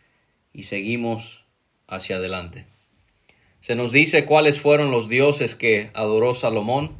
y 0.51 0.63
seguimos 0.63 1.45
hacia 1.87 2.17
adelante. 2.17 2.65
Se 3.61 3.75
nos 3.75 3.91
dice 3.91 4.25
cuáles 4.25 4.59
fueron 4.59 4.89
los 4.89 5.09
dioses 5.09 5.53
que 5.53 5.91
adoró 5.93 6.33
Salomón. 6.33 6.97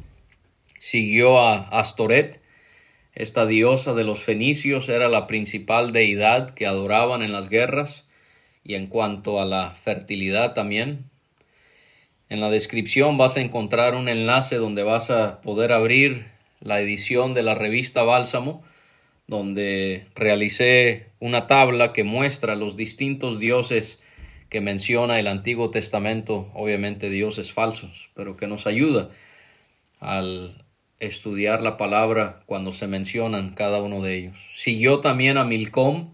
Siguió 0.78 1.40
a 1.40 1.68
Astoret. 1.80 2.40
Esta 3.12 3.46
diosa 3.46 3.94
de 3.94 4.04
los 4.04 4.22
fenicios 4.22 4.88
era 4.88 5.08
la 5.08 5.26
principal 5.26 5.92
deidad 5.92 6.54
que 6.54 6.66
adoraban 6.66 7.22
en 7.22 7.32
las 7.32 7.48
guerras 7.48 8.06
y 8.62 8.74
en 8.74 8.86
cuanto 8.86 9.40
a 9.40 9.44
la 9.44 9.72
fertilidad 9.72 10.54
también. 10.54 11.09
En 12.30 12.40
la 12.40 12.48
descripción 12.48 13.18
vas 13.18 13.36
a 13.36 13.40
encontrar 13.40 13.96
un 13.96 14.08
enlace 14.08 14.54
donde 14.54 14.84
vas 14.84 15.10
a 15.10 15.40
poder 15.40 15.72
abrir 15.72 16.28
la 16.60 16.80
edición 16.80 17.34
de 17.34 17.42
la 17.42 17.56
revista 17.56 18.04
Bálsamo, 18.04 18.62
donde 19.26 20.06
realicé 20.14 21.08
una 21.18 21.48
tabla 21.48 21.92
que 21.92 22.04
muestra 22.04 22.54
los 22.54 22.76
distintos 22.76 23.40
dioses 23.40 24.00
que 24.48 24.60
menciona 24.60 25.18
el 25.18 25.26
Antiguo 25.26 25.70
Testamento, 25.70 26.52
obviamente 26.54 27.10
dioses 27.10 27.50
falsos, 27.50 28.10
pero 28.14 28.36
que 28.36 28.46
nos 28.46 28.68
ayuda 28.68 29.10
al 29.98 30.64
estudiar 31.00 31.62
la 31.62 31.76
palabra 31.76 32.42
cuando 32.46 32.72
se 32.72 32.86
mencionan 32.86 33.54
cada 33.56 33.82
uno 33.82 34.02
de 34.02 34.16
ellos. 34.16 34.38
Siguió 34.54 35.00
también 35.00 35.36
a 35.36 35.44
Milcom, 35.44 36.12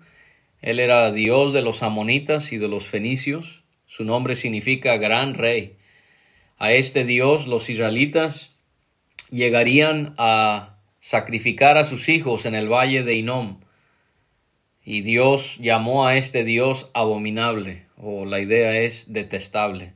él 0.62 0.80
era 0.80 1.12
dios 1.12 1.52
de 1.52 1.61
los 1.61 1.82
amonitas 1.82 2.52
y 2.52 2.56
de 2.56 2.68
los 2.68 2.87
fenicios, 2.87 3.64
su 3.85 4.04
nombre 4.06 4.35
significa 4.35 4.96
gran 4.96 5.35
rey 5.35 5.76
a 6.59 6.73
este 6.73 7.05
Dios 7.05 7.47
los 7.47 7.69
israelitas 7.69 8.53
llegarían 9.31 10.15
a 10.19 10.79
sacrificar 11.01 11.79
a 11.79 11.85
sus 11.85 12.09
hijos 12.09 12.47
en 12.47 12.55
el 12.55 12.69
valle 12.69 13.03
de 13.03 13.15
Inom. 13.15 13.61
Y 14.85 15.03
Dios 15.03 15.59
llamó 15.61 16.07
a 16.07 16.17
este 16.17 16.45
Dios 16.45 16.91
abominable, 16.95 17.87
o 17.97 18.25
la 18.25 18.41
idea 18.41 18.79
es 18.79 19.13
detestable. 19.13 19.93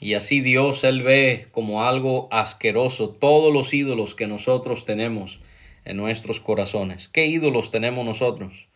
Y 0.00 0.14
así 0.14 0.40
Dios, 0.40 0.82
Él 0.82 1.02
ve 1.02 1.46
como 1.52 1.84
algo 1.84 2.28
asqueroso 2.32 3.10
todos 3.10 3.52
los 3.52 3.72
ídolos 3.72 4.14
que 4.16 4.26
nosotros 4.26 4.84
tenemos 4.84 5.40
en 5.84 5.96
nuestros 5.96 6.40
corazones. 6.40 7.08
¿Qué 7.08 7.26
ídolos 7.26 7.70
tenemos 7.70 8.04
nosotros? 8.04 8.66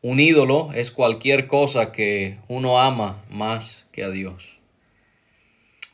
Un 0.00 0.20
ídolo 0.20 0.72
es 0.72 0.90
cualquier 0.90 1.46
cosa 1.46 1.92
que 1.92 2.38
uno 2.48 2.80
ama 2.80 3.22
más 3.28 3.86
que 3.92 4.04
a 4.04 4.10
Dios. 4.10 4.57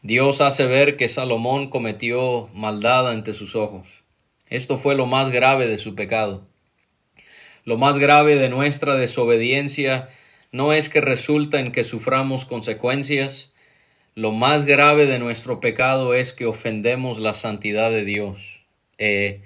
Dios 0.04 0.42
hace 0.42 0.66
ver 0.66 0.98
que 0.98 1.08
Salomón 1.08 1.70
cometió 1.70 2.50
maldad 2.52 3.08
ante 3.08 3.32
sus 3.32 3.56
ojos. 3.56 3.88
Esto 4.46 4.76
fue 4.76 4.96
lo 4.96 5.06
más 5.06 5.30
grave 5.30 5.66
de 5.66 5.78
su 5.78 5.94
pecado. 5.94 6.46
Lo 7.64 7.78
más 7.78 7.96
grave 7.98 8.36
de 8.36 8.50
nuestra 8.50 8.96
desobediencia 8.96 10.10
no 10.52 10.74
es 10.74 10.90
que 10.90 11.00
resulta 11.00 11.58
en 11.58 11.72
que 11.72 11.84
suframos 11.84 12.44
consecuencias, 12.44 13.54
lo 14.14 14.30
más 14.30 14.66
grave 14.66 15.06
de 15.06 15.18
nuestro 15.18 15.58
pecado 15.60 16.12
es 16.12 16.34
que 16.34 16.44
ofendemos 16.44 17.18
la 17.18 17.32
santidad 17.32 17.90
de 17.90 18.04
Dios 18.04 18.60
eh, 18.98 19.40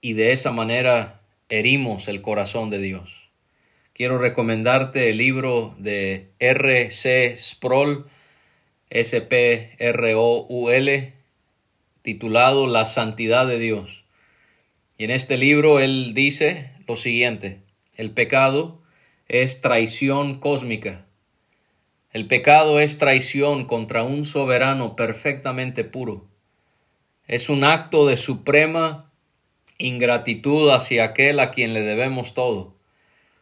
y 0.00 0.14
de 0.14 0.32
esa 0.32 0.50
manera 0.50 1.20
herimos 1.48 2.08
el 2.08 2.20
corazón 2.20 2.68
de 2.70 2.80
Dios. 2.80 3.30
quiero 3.94 4.18
recomendarte 4.18 5.10
el 5.10 5.18
libro 5.18 5.76
de 5.78 6.30
R. 6.40 6.90
C. 6.90 7.36
Sproul, 7.38 8.06
S-P-R-O-U-L, 8.90 10.84
titulado 12.02 12.66
La 12.66 12.84
Santidad 12.84 13.46
de 13.46 13.58
Dios. 13.58 14.04
Y 14.98 15.04
en 15.04 15.12
este 15.12 15.38
libro 15.38 15.80
él 15.80 16.12
dice 16.12 16.72
lo 16.86 16.96
siguiente, 16.96 17.62
el 17.96 18.10
pecado 18.10 18.82
es 19.28 19.60
traición 19.60 20.40
cósmica. 20.40 21.06
El 22.12 22.26
pecado 22.26 22.80
es 22.80 22.98
traición 22.98 23.64
contra 23.64 24.02
un 24.02 24.24
soberano 24.24 24.96
perfectamente 24.96 25.84
puro. 25.84 26.26
Es 27.28 27.48
un 27.48 27.62
acto 27.62 28.08
de 28.08 28.16
suprema 28.16 29.12
ingratitud 29.78 30.70
hacia 30.70 31.04
aquel 31.04 31.38
a 31.38 31.52
quien 31.52 31.74
le 31.74 31.82
debemos 31.82 32.34
todo, 32.34 32.74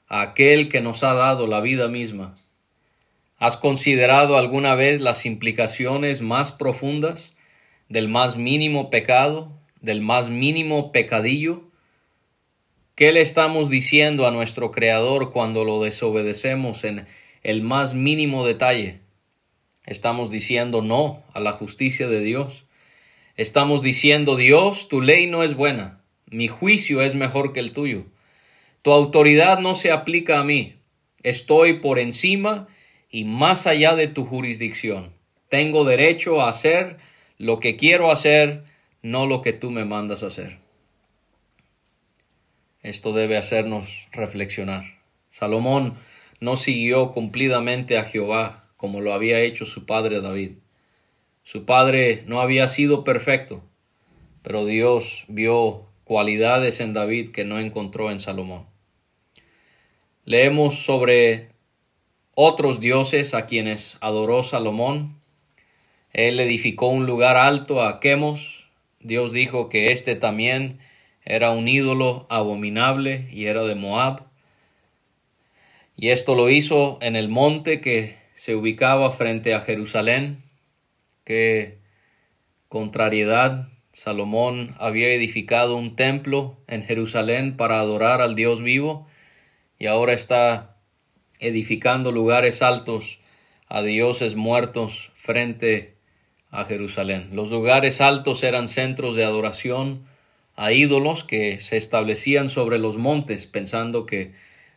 a 0.09 0.21
aquel 0.21 0.69
que 0.69 0.83
nos 0.83 1.03
ha 1.03 1.15
dado 1.15 1.47
la 1.47 1.63
vida 1.63 1.89
misma. 1.89 2.35
¿Has 3.39 3.57
considerado 3.57 4.37
alguna 4.37 4.75
vez 4.75 5.01
las 5.01 5.25
implicaciones 5.25 6.21
más 6.21 6.53
profundas 6.53 7.35
del 7.89 8.09
más 8.09 8.37
mínimo 8.37 8.91
pecado 8.91 9.59
del 9.81 10.01
más 10.01 10.31
mínimo 10.31 10.93
pecadillo? 10.93 11.63
¿Qué 12.95 13.13
le 13.13 13.21
estamos 13.21 13.71
diciendo 13.71 14.27
a 14.27 14.31
nuestro 14.31 14.71
Creador 14.71 15.31
cuando 15.31 15.65
lo 15.65 15.81
desobedecemos 15.83 16.85
en 16.85 17.07
el 17.43 17.63
más 17.63 17.95
mínimo 17.95 18.45
detalle? 18.45 19.01
Estamos 19.87 20.31
diciendo 20.31 20.83
no 20.83 21.23
a 21.33 21.41
la 21.41 21.53
justicia 21.53 22.09
de 22.09 22.21
Dios. 22.21 22.65
Estamos 23.37 23.83
diciendo 23.83 24.37
Dios, 24.37 24.89
tu 24.89 25.01
ley 25.01 25.29
no 25.29 25.45
es 25.45 25.55
buena, 25.55 26.03
mi 26.27 26.49
juicio 26.49 27.03
es 27.03 27.15
mejor 27.15 27.53
que 27.53 27.61
el 27.61 27.73
tuyo. 27.73 28.05
Tu 28.83 28.91
autoridad 28.91 29.61
no 29.61 29.77
se 29.77 29.93
aplica 29.93 30.41
a 30.41 30.45
mí. 30.45 30.75
Estoy 31.23 31.75
por 31.75 31.99
encima 31.99 32.67
y 33.11 33.25
más 33.25 33.67
allá 33.67 33.95
de 33.95 34.09
tu 34.09 34.25
jurisdicción. 34.25 35.13
Tengo 35.49 35.85
derecho 35.85 36.41
a 36.41 36.49
hacer 36.49 36.99
lo 37.39 37.61
que 37.61 37.77
quiero 37.77 38.11
hacer 38.11 38.65
no 39.03 39.27
lo 39.27 39.43
que 39.43 39.53
tú 39.53 39.71
me 39.71 39.85
mandas 39.85 40.23
hacer. 40.23 40.59
Esto 42.83 43.13
debe 43.13 43.37
hacernos 43.37 44.09
reflexionar. 44.13 44.85
Salomón 45.29 45.95
no 46.41 46.57
siguió 46.57 47.13
cumplidamente 47.13 47.99
a 47.99 48.05
Jehová 48.05 48.65
como 48.77 49.01
lo 49.01 49.13
había 49.13 49.41
hecho 49.41 49.67
su 49.67 49.87
padre 49.87 50.21
David. 50.21 50.53
Su 51.43 51.65
padre 51.65 52.23
no 52.27 52.41
había 52.41 52.69
sido 52.69 53.05
perfecto, 53.05 53.63
pero 54.43 54.65
Dios 54.65 55.25
vio 55.29 55.87
cualidades 56.05 56.81
en 56.81 56.95
David 56.95 57.31
que 57.31 57.45
no 57.45 57.59
encontró 57.59 58.11
en 58.11 58.21
Salomón. 58.21 58.67
Leemos 60.25 60.85
sobre 60.85 61.49
otros 62.41 62.79
dioses 62.79 63.35
a 63.35 63.47
quienes 63.47 63.99
adoró 64.01 64.45
Salomón. 64.45 65.17
Él 66.13 66.39
edificó 66.39 66.87
un 66.87 67.05
lugar 67.05 67.37
alto 67.37 67.83
a 67.83 67.99
Quemos, 67.99 68.69
Dios 69.01 69.33
dijo 69.33 69.69
que 69.69 69.91
este 69.91 70.15
también 70.15 70.79
era 71.25 71.51
un 71.51 71.67
ídolo 71.67 72.29
abominable 72.31 73.27
y 73.33 73.47
era 73.47 73.65
de 73.65 73.75
Moab. 73.75 74.29
Y 75.97 76.11
esto 76.11 76.37
lo 76.37 76.49
hizo 76.49 77.01
en 77.03 77.17
el 77.17 77.29
monte 77.29 77.81
que 77.81 78.15
se 78.37 78.55
ubicaba 78.55 79.11
frente 79.11 79.53
a 79.53 79.63
Jerusalén. 79.63 80.39
Qué 81.25 81.79
contrariedad. 82.69 83.67
Salomón 83.91 84.77
había 84.79 85.09
edificado 85.09 85.75
un 85.75 85.97
templo 85.97 86.57
en 86.69 86.85
Jerusalén 86.85 87.57
para 87.57 87.81
adorar 87.81 88.21
al 88.21 88.37
Dios 88.37 88.63
vivo 88.63 89.09
y 89.77 89.87
ahora 89.87 90.13
está 90.13 90.78
edificando 91.41 92.13
lugares 92.13 92.63
altos 92.63 93.19
a 93.69 93.83
dioses 93.83 94.35
muertos 94.35 95.13
frente 95.15 95.95
a 96.51 96.65
Jerusalén. 96.65 97.31
Los 97.33 97.51
lugares 97.51 98.01
altos 98.01 98.43
eran 98.43 98.69
centros 98.69 99.15
de 99.15 99.25
adoración 99.25 100.07
a 100.57 100.73
ídolos 100.73 101.23
que 101.23 101.61
se 101.61 101.77
establecían 101.77 102.49
sobre 102.49 102.79
los 102.79 102.97
montes, 102.97 103.47
pensando 103.47 104.07
que 104.07 104.33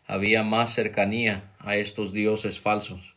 había 0.06 0.43
más 0.43 0.74
cercanía 0.74 1.52
a 1.58 1.76
estos 1.76 2.13
dioses 2.13 2.60
falsos. 2.60 3.15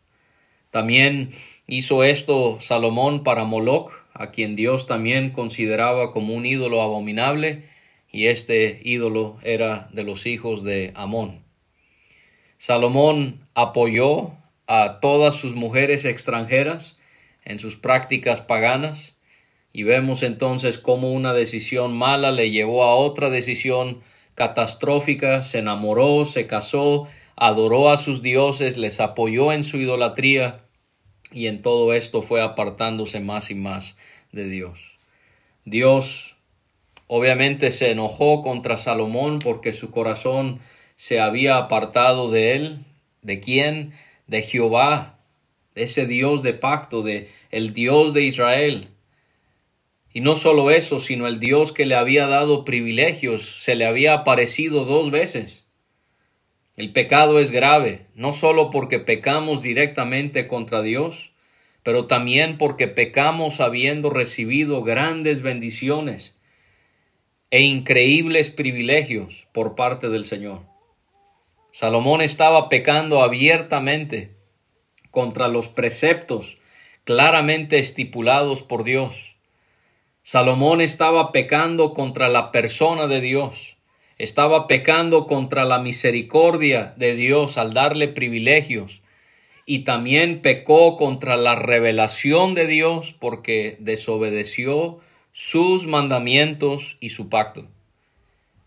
También 0.71 1.31
hizo 1.67 2.05
esto 2.05 2.59
Salomón 2.61 3.23
para 3.23 3.45
Moloch, 3.45 3.93
a 4.13 4.31
quien 4.31 4.57
Dios 4.57 4.87
también 4.87 5.31
consideraba 5.31 6.13
como 6.13 6.35
un 6.35 6.47
ídolo 6.47 6.83
abominable, 6.83 7.65
y 8.11 8.27
este 8.27 8.81
ídolo 8.83 9.39
era 9.43 9.89
de 9.93 10.05
los 10.05 10.25
hijos 10.27 10.63
de 10.65 10.93
Amón. 10.95 11.44
Salomón 12.59 13.41
apoyó 13.55 14.33
a 14.67 14.99
todas 15.01 15.35
sus 15.35 15.55
mujeres 15.55 16.05
extranjeras, 16.05 16.97
en 17.45 17.59
sus 17.59 17.77
prácticas 17.77 18.41
paganas 18.41 19.15
y 19.73 19.83
vemos 19.83 20.23
entonces 20.23 20.79
cómo 20.79 21.13
una 21.13 21.35
decisión 21.35 21.97
mala 21.97 22.31
le 22.31 22.51
llevó 22.51 22.85
a 22.85 22.95
otra 22.95 23.29
decisión 23.29 24.03
catastrófica, 24.35 25.43
se 25.43 25.59
enamoró, 25.59 26.25
se 26.25 26.47
casó, 26.47 27.09
adoró 27.37 27.91
a 27.91 27.97
sus 27.97 28.23
dioses, 28.23 28.77
les 28.77 29.01
apoyó 29.01 29.53
en 29.53 29.65
su 29.65 29.79
idolatría 29.79 30.61
y 31.33 31.49
en 31.49 31.61
todo 31.61 31.93
esto 31.93 32.23
fue 32.23 32.41
apartándose 32.41 33.21
más 33.21 33.51
y 33.51 33.57
más 33.57 33.97
de 34.33 34.49
Dios. 34.49 34.79
Dios 35.65 36.37
obviamente 37.07 37.71
se 37.71 37.91
enojó 37.91 38.43
contra 38.43 38.77
Salomón 38.77 39.41
porque 39.41 39.73
su 39.73 39.91
corazón 39.91 40.61
se 41.05 41.21
había 41.21 41.59
apartado 41.59 42.31
de 42.31 42.57
él. 42.57 42.79
¿De 43.21 43.39
quién? 43.39 43.93
De 44.27 44.41
Jehová, 44.41 45.19
ese 45.75 46.07
Dios 46.07 46.43
de 46.43 46.55
pacto, 46.55 47.03
de 47.03 47.29
el 47.51 47.75
Dios 47.75 48.15
de 48.15 48.23
Israel. 48.23 48.89
Y 50.15 50.23
no 50.23 50.35
solo 50.35 50.71
eso, 50.71 51.01
sino 51.01 51.27
el 51.27 51.41
Dios 51.41 51.73
que 51.73 51.85
le 51.85 51.95
había 51.95 52.27
dado 52.27 52.65
privilegios, 52.65 53.43
se 53.63 53.75
le 53.75 53.85
había 53.85 54.15
aparecido 54.15 54.87
dos 54.87 55.11
veces. 55.11 55.67
El 56.75 56.91
pecado 56.91 57.39
es 57.39 57.51
grave, 57.51 58.07
no 58.15 58.33
solo 58.33 58.71
porque 58.71 58.99
pecamos 58.99 59.61
directamente 59.61 60.49
contra 60.49 60.81
Dios, 60.81 61.33
pero 61.83 62.07
también 62.07 62.57
porque 62.57 62.89
pecamos 62.89 63.61
habiendo 63.61 64.09
recibido 64.09 64.83
grandes 64.83 65.43
bendiciones 65.43 66.35
e 67.51 67.61
increíbles 67.61 68.49
privilegios 68.49 69.47
por 69.53 69.75
parte 69.75 70.09
del 70.09 70.25
Señor. 70.25 70.74
Salomón 71.77 72.21
estaba 72.21 72.69
pecando 72.69 73.25
abiertamente 73.25 74.31
contra 75.11 75.49
los 75.49 75.67
preceptos 75.67 76.59
claramente 77.03 77.81
estipulados 77.81 78.63
por 78.63 78.85
Dios. 78.85 79.35
Salomón 80.23 80.81
estaba 80.81 81.33
pecando 81.33 81.93
contra 81.93 82.29
la 82.29 82.53
persona 82.53 83.09
de 83.09 83.21
Dios, 83.21 83.77
estaba 84.19 84.69
pecando 84.69 85.27
contra 85.27 85.65
la 85.65 85.81
misericordia 85.81 86.95
de 86.97 87.17
Dios 87.17 87.59
al 87.59 87.75
darle 87.75 88.07
privilegios, 88.07 89.01
y 89.67 89.81
también 89.81 90.43
pecó 90.43 90.97
contra 90.97 91.37
la 91.37 91.57
revelación 91.57 92.55
de 92.55 92.69
Dios 92.69 93.17
porque 93.19 93.79
desobedeció 93.81 95.01
sus 95.33 95.89
mandamientos 95.89 96.99
y 97.01 97.09
su 97.09 97.29
pacto. 97.29 97.67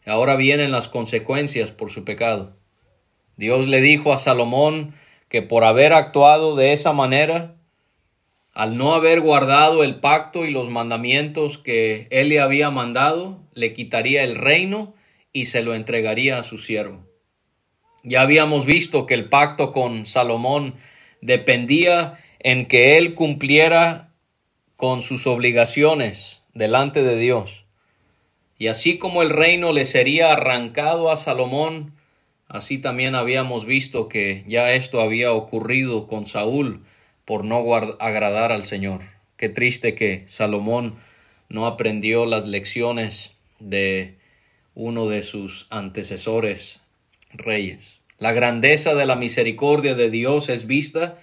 Ahora 0.06 0.36
vienen 0.36 0.74
las 0.74 0.90
consecuencias 0.90 1.72
por 1.72 1.90
su 1.90 2.04
pecado. 2.04 2.57
Dios 3.38 3.68
le 3.68 3.82
dijo 3.82 4.12
a 4.12 4.18
Salomón 4.18 4.94
que 5.30 5.42
por 5.42 5.64
haber 5.64 5.94
actuado 5.94 6.56
de 6.56 6.74
esa 6.74 6.92
manera, 6.92 7.56
al 8.54 8.78
no 8.78 8.96
haber 8.96 9.22
guardado 9.22 9.84
el 9.84 10.00
pacto 10.00 10.44
y 10.46 10.52
los 10.52 10.70
mandamientos 10.70 11.60
que 11.60 12.08
él 12.10 12.30
le 12.30 12.40
había 12.40 12.72
mandado, 12.72 13.40
le 13.54 13.74
quitaría 13.74 14.24
el 14.24 14.36
reino 14.36 14.96
y 15.32 15.46
se 15.46 15.62
lo 15.62 15.76
entregaría 15.76 16.40
a 16.40 16.44
su 16.44 16.58
siervo. 16.58 17.06
Ya 18.04 18.22
habíamos 18.22 18.66
visto 18.66 19.06
que 19.06 19.14
el 19.14 19.30
pacto 19.30 19.72
con 19.72 20.06
Salomón 20.06 20.74
dependía 21.22 22.20
en 22.40 22.66
que 22.66 22.98
él 22.98 23.14
cumpliera 23.14 24.14
con 24.76 25.02
sus 25.02 25.28
obligaciones 25.28 26.42
delante 26.54 27.04
de 27.04 27.18
Dios. 27.18 27.66
Y 28.58 28.68
así 28.68 28.98
como 28.98 29.22
el 29.22 29.30
reino 29.30 29.74
le 29.74 29.86
sería 29.86 30.32
arrancado 30.32 31.12
a 31.12 31.18
Salomón, 31.18 31.97
Así 32.50 32.78
también 32.78 33.16
habíamos 33.16 33.66
visto 33.66 34.08
que 34.08 34.44
ya 34.48 34.74
esto 34.74 35.02
había 35.02 35.34
ocurrido 35.34 36.08
con 36.08 36.28
Saúl 36.28 36.86
por 37.26 37.44
no 37.44 37.64
agradar 38.00 38.52
al 38.52 38.64
Señor. 38.64 39.02
Qué 39.36 39.50
triste 39.50 39.96
que 39.96 40.24
Salomón 40.28 40.96
no 41.50 41.66
aprendió 41.66 42.26
las 42.26 42.46
lecciones 42.46 43.34
de 43.60 44.16
uno 44.76 45.08
de 45.08 45.24
sus 45.24 45.68
antecesores 45.70 46.80
reyes. 47.34 48.00
La 48.20 48.32
grandeza 48.32 48.96
de 48.96 49.06
la 49.06 49.16
misericordia 49.16 49.94
de 49.94 50.10
Dios 50.10 50.50
es 50.50 50.68
vista 50.68 51.20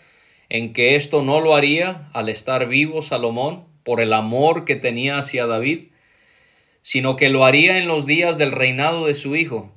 en 0.49 0.73
que 0.73 0.95
esto 0.95 1.23
no 1.23 1.41
lo 1.41 1.57
haría 1.57 2.09
al 2.13 2.29
estar 2.29 2.69
vivo 2.69 3.03
Salomón 3.03 3.65
por 3.83 4.01
el 4.01 4.13
amor 4.13 4.65
que 4.65 4.77
tenía 4.77 5.19
hacia 5.19 5.47
David, 5.47 5.89
sino 6.83 7.17
que 7.17 7.31
lo 7.31 7.45
haría 7.45 7.79
en 7.79 7.89
los 7.89 8.07
días 8.07 8.39
del 8.39 8.53
reinado 8.53 9.07
de 9.07 9.15
su 9.15 9.37
hijo, 9.37 9.74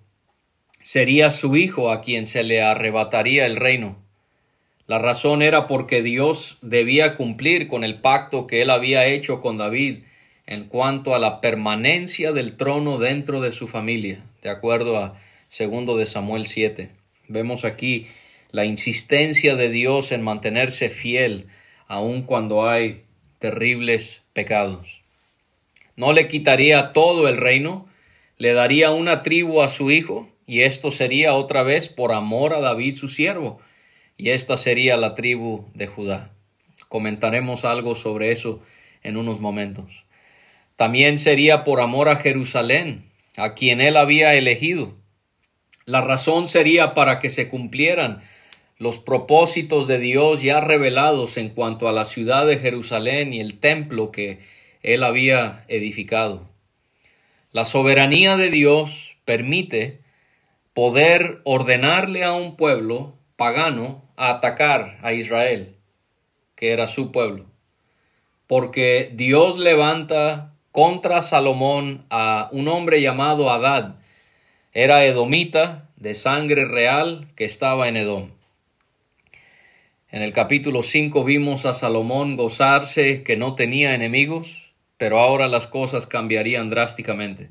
sería 0.88 1.32
su 1.32 1.58
hijo 1.58 1.92
a 1.92 2.00
quien 2.00 2.26
se 2.28 2.44
le 2.44 2.62
arrebataría 2.62 3.46
el 3.46 3.58
reino. 3.58 3.98
La 4.86 5.00
razón 5.00 5.42
era 5.42 5.68
porque 5.68 6.02
Dios 6.02 6.60
debía 6.62 7.18
cumplir 7.18 7.68
con 7.68 7.84
el 7.84 8.00
pacto 8.00 8.48
que 8.48 8.62
él 8.62 8.70
había 8.70 9.06
hecho 9.06 9.42
con 9.42 9.58
David 9.58 10.04
en 10.46 10.70
cuanto 10.70 11.14
a 11.14 11.20
la 11.20 11.42
permanencia 11.42 12.32
del 12.32 12.56
trono 12.56 13.00
dentro 13.00 13.42
de 13.42 13.52
su 13.52 13.68
familia, 13.68 14.24
de 14.42 14.50
acuerdo 14.50 14.98
a 14.98 15.20
segundo 15.50 15.98
de 15.98 16.06
Samuel 16.06 16.48
7. 16.48 16.90
Vemos 17.28 17.66
aquí 17.66 18.08
la 18.52 18.64
insistencia 18.64 19.58
de 19.58 19.70
Dios 19.70 20.14
en 20.14 20.22
mantenerse 20.22 20.90
fiel 20.90 21.48
aun 21.88 22.22
cuando 22.22 22.66
hay 22.66 23.04
terribles 23.40 24.24
pecados. 24.32 25.02
No 25.98 26.14
le 26.14 26.30
quitaría 26.30 26.94
todo 26.94 27.28
el 27.28 27.36
reino, 27.36 27.90
le 28.38 28.54
daría 28.54 28.92
una 28.92 29.22
tribu 29.22 29.62
a 29.62 29.68
su 29.68 29.92
hijo, 29.92 30.30
y 30.48 30.62
esto 30.62 30.90
sería 30.92 31.34
otra 31.34 31.62
vez 31.62 31.90
por 31.90 32.14
amor 32.14 32.54
a 32.54 32.62
David 32.62 32.96
su 32.96 33.10
siervo, 33.10 33.60
y 34.16 34.30
esta 34.30 34.58
sería 34.58 34.98
la 34.98 35.14
tribu 35.14 35.66
de 35.76 35.88
Judá. 35.88 36.32
Comentaremos 36.88 37.66
algo 37.66 37.96
sobre 37.96 38.32
eso 38.32 38.62
en 39.04 39.18
unos 39.18 39.40
momentos. 39.42 40.06
También 40.78 41.20
sería 41.20 41.66
por 41.66 41.82
amor 41.82 42.08
a 42.08 42.16
Jerusalén, 42.16 43.04
a 43.36 43.54
quien 43.54 43.82
él 43.82 43.98
había 43.98 44.36
elegido. 44.36 44.96
La 45.86 46.02
razón 46.02 46.48
sería 46.48 46.94
para 46.94 47.20
que 47.20 47.30
se 47.30 47.50
cumplieran 47.50 48.22
los 48.78 49.00
propósitos 49.00 49.88
de 49.88 50.00
Dios 50.00 50.42
ya 50.42 50.62
revelados 50.62 51.38
en 51.38 51.50
cuanto 51.50 51.90
a 51.90 51.92
la 51.92 52.06
ciudad 52.06 52.46
de 52.46 52.58
Jerusalén 52.58 53.34
y 53.34 53.42
el 53.42 53.60
templo 53.60 54.12
que 54.12 54.40
él 54.82 55.04
había 55.04 55.66
edificado. 55.68 56.48
La 57.52 57.66
soberanía 57.66 58.38
de 58.38 58.50
Dios 58.50 59.18
permite 59.26 60.00
poder 60.78 61.42
ordenarle 61.44 62.24
a 62.24 62.34
un 62.34 62.56
pueblo 62.56 63.16
pagano 63.36 64.04
a 64.16 64.30
atacar 64.30 65.00
a 65.02 65.12
Israel, 65.12 65.76
que 66.56 66.70
era 66.70 66.86
su 66.86 67.12
pueblo, 67.12 67.48
porque 68.46 69.10
Dios 69.12 69.58
levanta 69.58 70.54
contra 70.72 71.24
Salomón 71.24 72.06
a 72.12 72.50
un 72.52 72.68
hombre 72.68 73.02
llamado 73.02 73.50
Adad, 73.50 73.96
era 74.72 75.04
edomita 75.04 75.90
de 75.96 76.14
sangre 76.14 76.66
real 76.66 77.28
que 77.36 77.46
estaba 77.46 77.88
en 77.88 77.98
Edom. 77.98 78.30
En 80.12 80.22
el 80.22 80.32
capítulo 80.32 80.84
5 80.84 81.24
vimos 81.24 81.66
a 81.66 81.74
Salomón 81.74 82.36
gozarse 82.36 83.24
que 83.24 83.36
no 83.36 83.56
tenía 83.56 83.96
enemigos, 83.96 84.72
pero 85.00 85.18
ahora 85.22 85.48
las 85.48 85.66
cosas 85.66 86.06
cambiarían 86.06 86.70
drásticamente. 86.70 87.50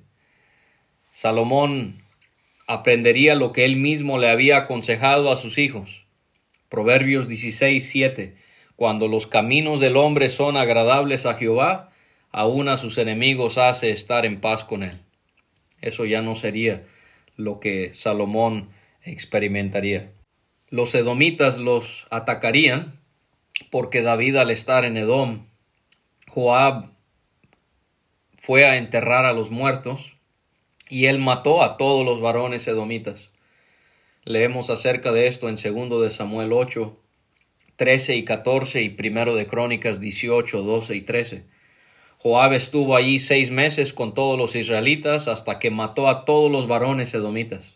Salomón 1.10 2.05
aprendería 2.66 3.34
lo 3.34 3.52
que 3.52 3.64
él 3.64 3.76
mismo 3.76 4.18
le 4.18 4.28
había 4.28 4.56
aconsejado 4.56 5.30
a 5.30 5.36
sus 5.36 5.58
hijos. 5.58 6.04
Proverbios 6.68 7.28
16, 7.28 7.88
7. 7.88 8.36
Cuando 8.74 9.08
los 9.08 9.26
caminos 9.26 9.80
del 9.80 9.96
hombre 9.96 10.28
son 10.28 10.56
agradables 10.56 11.26
a 11.26 11.34
Jehová, 11.34 11.90
aun 12.30 12.68
a 12.68 12.76
sus 12.76 12.98
enemigos 12.98 13.56
hace 13.56 13.90
estar 13.90 14.26
en 14.26 14.40
paz 14.40 14.64
con 14.64 14.82
él. 14.82 15.00
Eso 15.80 16.04
ya 16.04 16.22
no 16.22 16.34
sería 16.34 16.84
lo 17.36 17.60
que 17.60 17.94
Salomón 17.94 18.70
experimentaría. 19.02 20.12
Los 20.68 20.94
edomitas 20.94 21.58
los 21.58 22.06
atacarían 22.10 22.98
porque 23.70 24.02
David 24.02 24.36
al 24.36 24.50
estar 24.50 24.84
en 24.84 24.96
Edom, 24.96 25.46
Joab 26.28 26.90
fue 28.36 28.66
a 28.66 28.76
enterrar 28.76 29.24
a 29.24 29.32
los 29.32 29.50
muertos 29.50 30.15
y 30.88 31.06
él 31.06 31.18
mató 31.18 31.62
a 31.62 31.76
todos 31.76 32.04
los 32.04 32.20
varones 32.20 32.66
edomitas. 32.68 33.30
Leemos 34.24 34.70
acerca 34.70 35.12
de 35.12 35.26
esto 35.26 35.48
en 35.48 35.56
segundo 35.56 36.00
de 36.00 36.10
Samuel 36.10 36.52
8, 36.52 36.96
13 37.76 38.16
y 38.16 38.24
14 38.24 38.82
y 38.82 38.88
primero 38.90 39.36
de 39.36 39.46
Crónicas 39.46 40.00
18, 40.00 40.62
12 40.62 40.96
y 40.96 41.00
13. 41.02 41.44
Joab 42.18 42.54
estuvo 42.54 42.96
allí 42.96 43.18
seis 43.18 43.50
meses 43.50 43.92
con 43.92 44.14
todos 44.14 44.38
los 44.38 44.56
israelitas 44.56 45.28
hasta 45.28 45.58
que 45.58 45.70
mató 45.70 46.08
a 46.08 46.24
todos 46.24 46.50
los 46.50 46.66
varones 46.66 47.14
edomitas. 47.14 47.74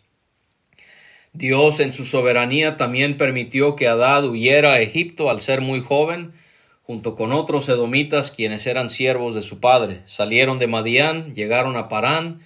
Dios 1.33 1.79
en 1.79 1.93
su 1.93 2.05
soberanía 2.05 2.75
también 2.75 3.15
permitió 3.15 3.77
que 3.77 3.87
Adad 3.87 4.25
huyera 4.25 4.73
a 4.73 4.81
Egipto 4.81 5.29
al 5.29 5.39
ser 5.39 5.61
muy 5.61 5.79
joven, 5.79 6.33
junto 6.81 7.15
con 7.15 7.31
otros 7.31 7.69
edomitas 7.69 8.31
quienes 8.31 8.67
eran 8.67 8.89
siervos 8.89 9.35
de 9.35 9.41
su 9.41 9.61
padre. 9.61 10.01
Salieron 10.07 10.59
de 10.59 10.67
Madián, 10.67 11.33
llegaron 11.33 11.77
a 11.77 11.87
Parán, 11.87 12.41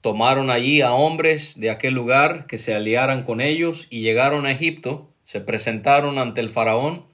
tomaron 0.00 0.50
allí 0.50 0.80
a 0.80 0.92
hombres 0.92 1.60
de 1.60 1.70
aquel 1.70 1.94
lugar 1.94 2.46
que 2.46 2.58
se 2.58 2.74
aliaran 2.74 3.24
con 3.24 3.40
ellos 3.40 3.86
y 3.90 4.00
llegaron 4.00 4.46
a 4.46 4.52
Egipto, 4.52 5.10
se 5.22 5.40
presentaron 5.40 6.18
ante 6.18 6.40
el 6.40 6.50
faraón 6.50 7.04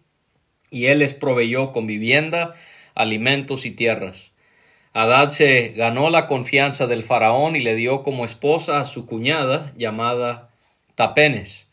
y 0.71 0.87
él 0.87 1.01
les 1.01 1.15
proveyó 1.15 1.73
con 1.73 1.87
vivienda, 1.87 2.55
alimentos 2.95 3.67
y 3.67 3.73
tierras. 3.73 4.33
Adad 4.93 5.29
se 5.29 5.75
ganó 5.77 6.09
la 6.09 6.27
confianza 6.27 6.87
del 6.87 7.03
faraón 7.03 7.57
y 7.57 7.61
le 7.61 7.75
dio 7.75 8.03
como 8.03 8.25
esposa 8.25 8.81
a 8.81 8.85
su 8.85 9.05
cuñada 9.05 9.73
llamada 9.77 10.51
Tapenes. 10.95 11.67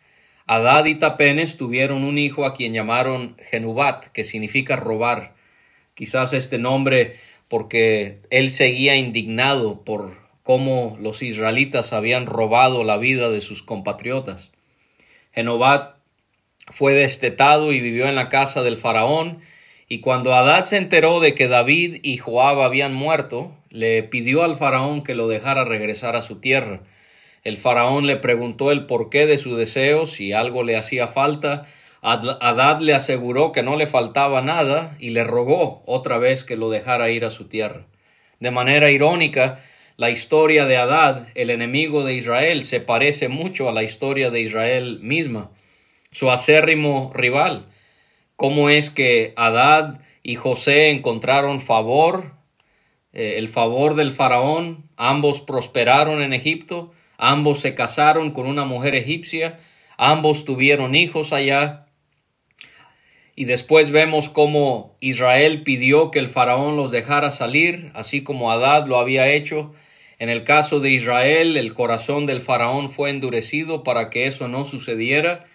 Adad 0.45 0.85
y 0.85 0.95
Tapenes 0.95 1.55
tuvieron 1.55 2.03
un 2.03 2.17
hijo 2.17 2.45
a 2.45 2.53
quien 2.53 2.73
llamaron 2.73 3.37
Genubat, 3.49 4.07
que 4.07 4.25
significa 4.25 4.75
robar. 4.75 5.35
Quizás 5.93 6.33
este 6.33 6.57
nombre 6.57 7.17
porque 7.47 8.19
él 8.29 8.49
seguía 8.49 8.95
indignado 8.95 9.85
por 9.85 10.22
cómo 10.43 10.97
los 10.99 11.23
israelitas 11.23 11.93
habían 11.93 12.25
robado 12.25 12.83
la 12.83 12.97
vida 12.97 13.29
de 13.29 13.41
sus 13.41 13.63
compatriotas. 13.63 14.51
Genubat 15.33 15.95
fue 16.71 16.93
destetado 16.93 17.73
y 17.73 17.79
vivió 17.79 18.07
en 18.07 18.15
la 18.15 18.29
casa 18.29 18.61
del 18.61 18.77
faraón, 18.77 19.39
y 19.89 19.99
cuando 19.99 20.33
Adad 20.33 20.65
se 20.65 20.77
enteró 20.77 21.19
de 21.19 21.33
que 21.33 21.47
David 21.47 21.99
y 22.03 22.17
Joab 22.17 22.61
habían 22.61 22.93
muerto, 22.93 23.53
le 23.69 24.03
pidió 24.03 24.43
al 24.43 24.57
faraón 24.57 25.03
que 25.03 25.15
lo 25.15 25.27
dejara 25.27 25.65
regresar 25.65 26.15
a 26.15 26.21
su 26.21 26.39
tierra. 26.39 26.81
El 27.43 27.57
faraón 27.57 28.07
le 28.07 28.15
preguntó 28.15 28.71
el 28.71 28.85
porqué 28.85 29.25
de 29.25 29.37
su 29.37 29.55
deseo, 29.55 30.07
si 30.07 30.31
algo 30.31 30.63
le 30.63 30.77
hacía 30.77 31.07
falta. 31.07 31.65
Adad 32.01 32.79
le 32.79 32.93
aseguró 32.93 33.51
que 33.51 33.63
no 33.63 33.75
le 33.75 33.87
faltaba 33.87 34.41
nada 34.41 34.95
y 34.99 35.09
le 35.09 35.23
rogó 35.23 35.83
otra 35.85 36.17
vez 36.17 36.43
que 36.43 36.57
lo 36.57 36.69
dejara 36.69 37.11
ir 37.11 37.25
a 37.25 37.31
su 37.31 37.47
tierra. 37.47 37.85
De 38.39 38.51
manera 38.51 38.91
irónica, 38.91 39.59
la 39.97 40.09
historia 40.09 40.65
de 40.65 40.77
Adad, 40.77 41.27
el 41.35 41.49
enemigo 41.49 42.03
de 42.03 42.15
Israel, 42.15 42.63
se 42.63 42.79
parece 42.79 43.29
mucho 43.29 43.69
a 43.69 43.73
la 43.73 43.83
historia 43.83 44.29
de 44.31 44.41
Israel 44.41 44.99
misma, 45.01 45.51
su 46.11 46.31
acérrimo 46.31 47.11
rival. 47.13 47.65
¿Cómo 48.35 48.69
es 48.69 48.89
que 48.89 49.33
Adad 49.35 50.01
y 50.23 50.35
José 50.35 50.89
encontraron 50.89 51.61
favor, 51.61 52.33
eh, 53.13 53.35
el 53.37 53.47
favor 53.47 53.95
del 53.95 54.11
faraón? 54.11 54.85
Ambos 54.97 55.41
prosperaron 55.41 56.21
en 56.21 56.33
Egipto 56.33 56.93
Ambos 57.25 57.61
se 57.61 57.73
casaron 57.73 58.31
con 58.31 58.47
una 58.47 58.65
mujer 58.65 58.95
egipcia, 58.95 59.59
ambos 59.97 60.43
tuvieron 60.43 60.93
hijos 60.93 61.31
allá. 61.31 61.85
Y 63.33 63.45
después 63.45 63.91
vemos 63.91 64.27
cómo 64.27 64.97
Israel 64.99 65.63
pidió 65.63 66.11
que 66.11 66.19
el 66.19 66.27
faraón 66.27 66.75
los 66.75 66.91
dejara 66.91 67.31
salir, 67.31 67.91
así 67.93 68.23
como 68.23 68.51
Adad 68.51 68.87
lo 68.87 68.97
había 68.97 69.29
hecho. 69.29 69.73
En 70.23 70.29
el 70.29 70.45
caso 70.45 70.79
de 70.79 70.89
Israel, 70.89 71.57
el 71.57 71.73
corazón 71.73 72.25
del 72.27 72.39
faraón 72.39 72.91
fue 72.91 73.09
endurecido 73.09 73.83
para 73.83 74.09
que 74.09 74.25
eso 74.25 74.47
no 74.47 74.63
sucediera. 74.63 75.47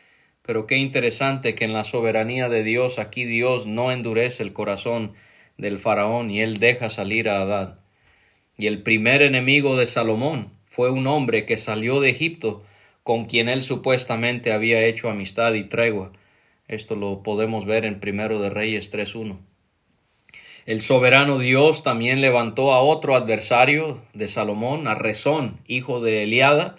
Pero 0.43 0.67
qué 0.67 0.77
interesante 0.77 1.55
que 1.55 1.65
en 1.65 1.73
la 1.73 1.85
soberanía 1.85 2.51
de 2.51 2.63
Dios, 2.63 2.99
aquí 2.99 3.25
Dios 3.25 3.67
no 3.67 3.91
endurece 3.91 4.43
el 4.43 4.53
corazón 4.53 5.15
del 5.57 5.79
faraón 5.79 6.31
y 6.31 6.43
él 6.43 6.59
deja 6.59 6.91
salir 6.91 7.31
a 7.31 7.41
Adad. 7.41 7.79
Y 8.59 8.67
el 8.67 8.83
primer 8.83 9.23
enemigo 9.23 9.79
de 9.79 9.87
Salomón, 9.87 10.53
fue 10.67 10.91
un 10.91 11.07
hombre 11.07 11.47
que 11.47 11.57
salió 11.57 12.01
de 12.01 12.11
Egipto 12.11 12.63
con 13.05 13.25
quien 13.25 13.49
él 13.49 13.63
supuestamente 13.63 14.53
había 14.53 14.85
hecho 14.85 15.09
amistad 15.09 15.55
y 15.55 15.65
tregua. 15.65 16.13
Esto 16.67 16.95
lo 16.95 17.23
podemos 17.23 17.65
ver 17.65 17.87
en 17.87 18.01
Primero 18.01 18.39
de 18.39 18.51
Reyes 18.51 18.93
3.1. 18.93 19.48
El 20.69 20.83
soberano 20.83 21.39
Dios 21.39 21.83
también 21.83 22.21
levantó 22.21 22.75
a 22.75 22.83
otro 22.83 23.17
adversario 23.17 24.03
de 24.13 24.29
Salomón, 24.29 24.87
a 24.87 24.95
Rezón, 24.95 25.57
hijo 25.67 26.03
de 26.03 26.25
Eliada, 26.25 26.77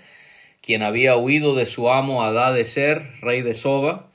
quien 0.62 0.84
había 0.84 1.18
huido 1.18 1.56
de 1.56 1.66
su 1.66 1.90
amo 1.90 2.22
Adá 2.24 2.54
de 2.54 2.66
Ser, 2.66 3.14
rey 3.20 3.42
de 3.42 3.56
Soba. 3.56 4.06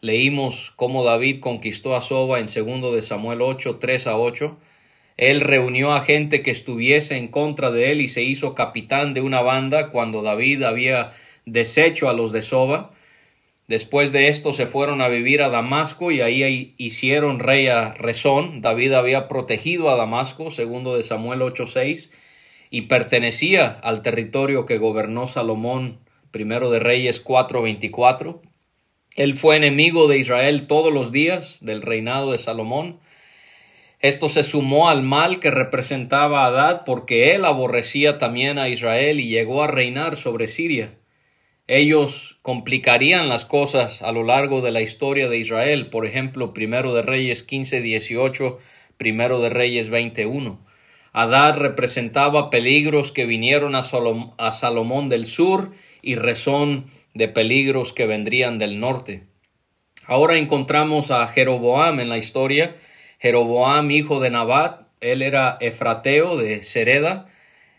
Leímos 0.00 0.72
cómo 0.76 1.02
David 1.02 1.40
conquistó 1.40 1.96
a 1.96 2.02
Soba 2.02 2.38
en 2.38 2.48
segundo 2.48 2.94
de 2.94 3.02
Samuel 3.02 3.42
8, 3.42 3.78
3 3.80 4.06
a 4.06 4.16
8. 4.16 4.56
Él 5.16 5.40
reunió 5.40 5.92
a 5.92 6.02
gente 6.02 6.42
que 6.42 6.52
estuviese 6.52 7.16
en 7.16 7.26
contra 7.26 7.72
de 7.72 7.90
él 7.90 8.02
y 8.02 8.06
se 8.06 8.22
hizo 8.22 8.54
capitán 8.54 9.12
de 9.12 9.22
una 9.22 9.42
banda 9.42 9.90
cuando 9.90 10.22
David 10.22 10.62
había 10.62 11.10
deshecho 11.46 12.08
a 12.08 12.12
los 12.12 12.30
de 12.30 12.42
Soba. 12.42 12.92
Después 13.68 14.12
de 14.12 14.28
esto 14.28 14.52
se 14.52 14.66
fueron 14.66 15.02
a 15.02 15.08
vivir 15.08 15.42
a 15.42 15.48
Damasco 15.48 16.12
y 16.12 16.20
ahí 16.20 16.74
hicieron 16.78 17.40
rey 17.40 17.66
a 17.66 17.94
Rezón. 17.94 18.60
David 18.60 18.92
había 18.92 19.26
protegido 19.26 19.90
a 19.90 19.96
Damasco, 19.96 20.52
segundo 20.52 20.96
de 20.96 21.02
Samuel 21.02 21.42
8:6, 21.42 22.12
y 22.70 22.82
pertenecía 22.82 23.66
al 23.66 24.02
territorio 24.02 24.66
que 24.66 24.78
gobernó 24.78 25.26
Salomón 25.26 25.98
primero 26.30 26.70
de 26.70 26.78
Reyes 26.78 27.20
4:24. 27.20 28.40
Él 29.16 29.36
fue 29.36 29.56
enemigo 29.56 30.06
de 30.06 30.18
Israel 30.18 30.68
todos 30.68 30.92
los 30.92 31.10
días 31.10 31.58
del 31.60 31.82
reinado 31.82 32.32
de 32.32 32.38
Salomón. 32.38 33.00
Esto 33.98 34.28
se 34.28 34.44
sumó 34.44 34.90
al 34.90 35.02
mal 35.02 35.40
que 35.40 35.50
representaba 35.50 36.44
a 36.44 36.48
Adad 36.48 36.82
porque 36.84 37.34
él 37.34 37.44
aborrecía 37.46 38.18
también 38.18 38.58
a 38.58 38.68
Israel 38.68 39.18
y 39.18 39.28
llegó 39.28 39.62
a 39.62 39.66
reinar 39.66 40.16
sobre 40.16 40.46
Siria. 40.46 40.92
Ellos 41.68 42.38
complicarían 42.42 43.28
las 43.28 43.44
cosas 43.44 44.02
a 44.02 44.12
lo 44.12 44.22
largo 44.22 44.60
de 44.60 44.70
la 44.70 44.82
historia 44.82 45.28
de 45.28 45.38
Israel, 45.38 45.90
por 45.90 46.06
ejemplo, 46.06 46.54
primero 46.54 46.94
de 46.94 47.02
Reyes 47.02 47.42
15, 47.42 47.80
18, 47.80 48.58
primero 48.96 49.40
de 49.40 49.50
Reyes 49.50 49.88
21. 49.88 50.60
Adad 51.12 51.56
representaba 51.56 52.50
peligros 52.50 53.10
que 53.10 53.26
vinieron 53.26 53.74
a, 53.74 53.82
Salomón 53.82 55.08
del 55.08 55.26
sur 55.26 55.72
y 56.02 56.14
razón 56.14 56.86
de 57.14 57.26
peligros 57.26 57.92
que 57.92 58.06
vendrían 58.06 58.58
del 58.58 58.78
norte. 58.78 59.24
Ahora 60.04 60.36
encontramos 60.36 61.10
a 61.10 61.26
Jeroboam 61.26 61.98
en 61.98 62.10
la 62.10 62.18
historia. 62.18 62.76
Jeroboam, 63.18 63.90
hijo 63.90 64.20
de 64.20 64.30
Nabat, 64.30 64.82
él 65.00 65.22
era 65.22 65.56
efrateo 65.60 66.36
de 66.36 66.62
Sereda, 66.62 67.26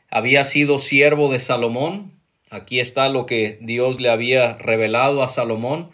había 0.10 0.44
sido 0.44 0.80
siervo 0.80 1.32
de 1.32 1.40
Salomón, 1.40 2.17
Aquí 2.50 2.80
está 2.80 3.10
lo 3.10 3.26
que 3.26 3.58
Dios 3.62 4.00
le 4.00 4.10
había 4.10 4.58
revelado 4.58 5.24
a 5.24 5.28
Salomón, 5.28 5.90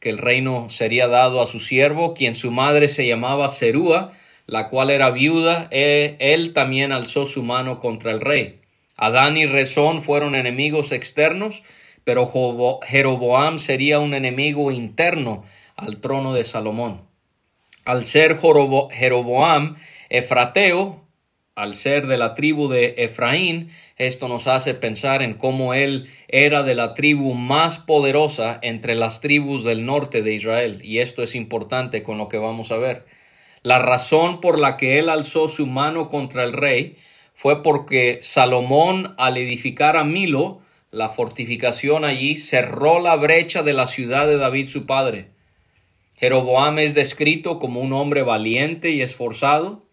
que 0.00 0.10
el 0.10 0.18
reino 0.18 0.68
sería 0.68 1.08
dado 1.08 1.40
a 1.40 1.46
su 1.46 1.60
siervo, 1.60 2.12
quien 2.12 2.36
su 2.36 2.50
madre 2.50 2.88
se 2.88 3.06
llamaba 3.06 3.48
Serúa, 3.48 4.12
la 4.46 4.68
cual 4.68 4.90
era 4.90 5.10
viuda, 5.10 5.68
e, 5.70 6.16
él 6.18 6.52
también 6.52 6.92
alzó 6.92 7.26
su 7.26 7.42
mano 7.42 7.80
contra 7.80 8.10
el 8.10 8.20
rey. 8.20 8.60
Adán 8.96 9.36
y 9.36 9.46
Rezón 9.46 10.02
fueron 10.02 10.34
enemigos 10.34 10.92
externos, 10.92 11.62
pero 12.04 12.30
Jeroboam 12.84 13.58
sería 13.58 13.98
un 13.98 14.12
enemigo 14.12 14.70
interno 14.70 15.44
al 15.74 15.98
trono 16.02 16.34
de 16.34 16.44
Salomón. 16.44 17.02
Al 17.84 18.04
ser 18.06 18.38
Jeroboam 18.38 19.76
efrateo, 20.10 21.03
al 21.54 21.76
ser 21.76 22.08
de 22.08 22.16
la 22.16 22.34
tribu 22.34 22.68
de 22.68 22.94
Efraín, 22.98 23.70
esto 23.96 24.26
nos 24.26 24.48
hace 24.48 24.74
pensar 24.74 25.22
en 25.22 25.34
cómo 25.34 25.72
él 25.72 26.08
era 26.26 26.64
de 26.64 26.74
la 26.74 26.94
tribu 26.94 27.34
más 27.34 27.78
poderosa 27.78 28.58
entre 28.62 28.96
las 28.96 29.20
tribus 29.20 29.62
del 29.62 29.86
norte 29.86 30.22
de 30.22 30.34
Israel, 30.34 30.80
y 30.82 30.98
esto 30.98 31.22
es 31.22 31.36
importante 31.36 32.02
con 32.02 32.18
lo 32.18 32.28
que 32.28 32.38
vamos 32.38 32.72
a 32.72 32.78
ver. 32.78 33.06
La 33.62 33.78
razón 33.78 34.40
por 34.40 34.58
la 34.58 34.76
que 34.76 34.98
él 34.98 35.08
alzó 35.08 35.48
su 35.48 35.66
mano 35.66 36.10
contra 36.10 36.42
el 36.42 36.52
rey 36.52 36.96
fue 37.34 37.62
porque 37.62 38.18
Salomón, 38.20 39.14
al 39.16 39.36
edificar 39.36 39.96
a 39.96 40.04
Milo, 40.04 40.60
la 40.90 41.08
fortificación 41.10 42.04
allí, 42.04 42.36
cerró 42.36 43.00
la 43.00 43.14
brecha 43.16 43.62
de 43.62 43.74
la 43.74 43.86
ciudad 43.86 44.26
de 44.26 44.38
David 44.38 44.68
su 44.68 44.86
padre. 44.86 45.28
Jeroboam 46.16 46.78
es 46.78 46.94
descrito 46.94 47.58
como 47.58 47.80
un 47.80 47.92
hombre 47.92 48.22
valiente 48.22 48.90
y 48.90 49.02
esforzado, 49.02 49.83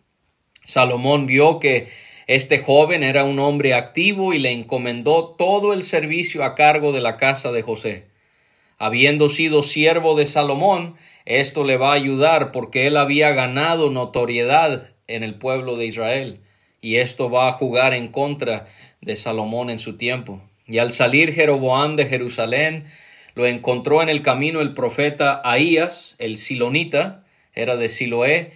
Salomón 0.63 1.25
vio 1.25 1.59
que 1.59 1.87
este 2.27 2.59
joven 2.59 3.03
era 3.03 3.23
un 3.23 3.39
hombre 3.39 3.73
activo 3.73 4.33
y 4.33 4.39
le 4.39 4.51
encomendó 4.51 5.35
todo 5.37 5.73
el 5.73 5.83
servicio 5.83 6.43
a 6.43 6.55
cargo 6.55 6.91
de 6.91 7.01
la 7.01 7.17
casa 7.17 7.51
de 7.51 7.61
José. 7.61 8.07
Habiendo 8.77 9.29
sido 9.29 9.63
siervo 9.63 10.15
de 10.15 10.25
Salomón, 10.25 10.95
esto 11.25 11.63
le 11.63 11.77
va 11.77 11.91
a 11.91 11.95
ayudar 11.95 12.51
porque 12.51 12.87
él 12.87 12.97
había 12.97 13.31
ganado 13.31 13.89
notoriedad 13.89 14.91
en 15.07 15.23
el 15.23 15.35
pueblo 15.35 15.75
de 15.75 15.87
Israel, 15.87 16.39
y 16.79 16.95
esto 16.95 17.29
va 17.29 17.47
a 17.47 17.51
jugar 17.51 17.93
en 17.93 18.07
contra 18.07 18.67
de 19.01 19.15
Salomón 19.15 19.69
en 19.69 19.79
su 19.79 19.97
tiempo. 19.97 20.41
Y 20.67 20.77
al 20.77 20.93
salir 20.93 21.33
Jeroboam 21.33 21.95
de 21.95 22.05
Jerusalén, 22.05 22.85
lo 23.35 23.45
encontró 23.45 24.01
en 24.01 24.09
el 24.09 24.21
camino 24.21 24.61
el 24.61 24.73
profeta 24.73 25.41
Ahías, 25.43 26.15
el 26.17 26.37
silonita, 26.37 27.23
era 27.53 27.75
de 27.75 27.89
Siloé, 27.89 28.53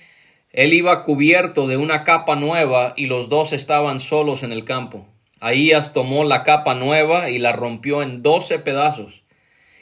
él 0.56 0.74
iba 0.74 1.04
cubierto 1.04 1.68
de 1.68 1.76
una 1.76 2.06
capa 2.06 2.38
nueva 2.38 2.94
y 2.96 3.08
los 3.08 3.28
dos 3.28 3.52
estaban 3.52 4.00
solos 4.00 4.42
en 4.42 4.54
el 4.54 4.64
campo. 4.64 5.06
Ahías 5.42 5.92
tomó 5.92 6.24
la 6.24 6.44
capa 6.44 6.76
nueva 6.76 7.30
y 7.30 7.40
la 7.40 7.52
rompió 7.52 8.02
en 8.02 8.24
doce 8.24 8.58
pedazos. 8.60 9.24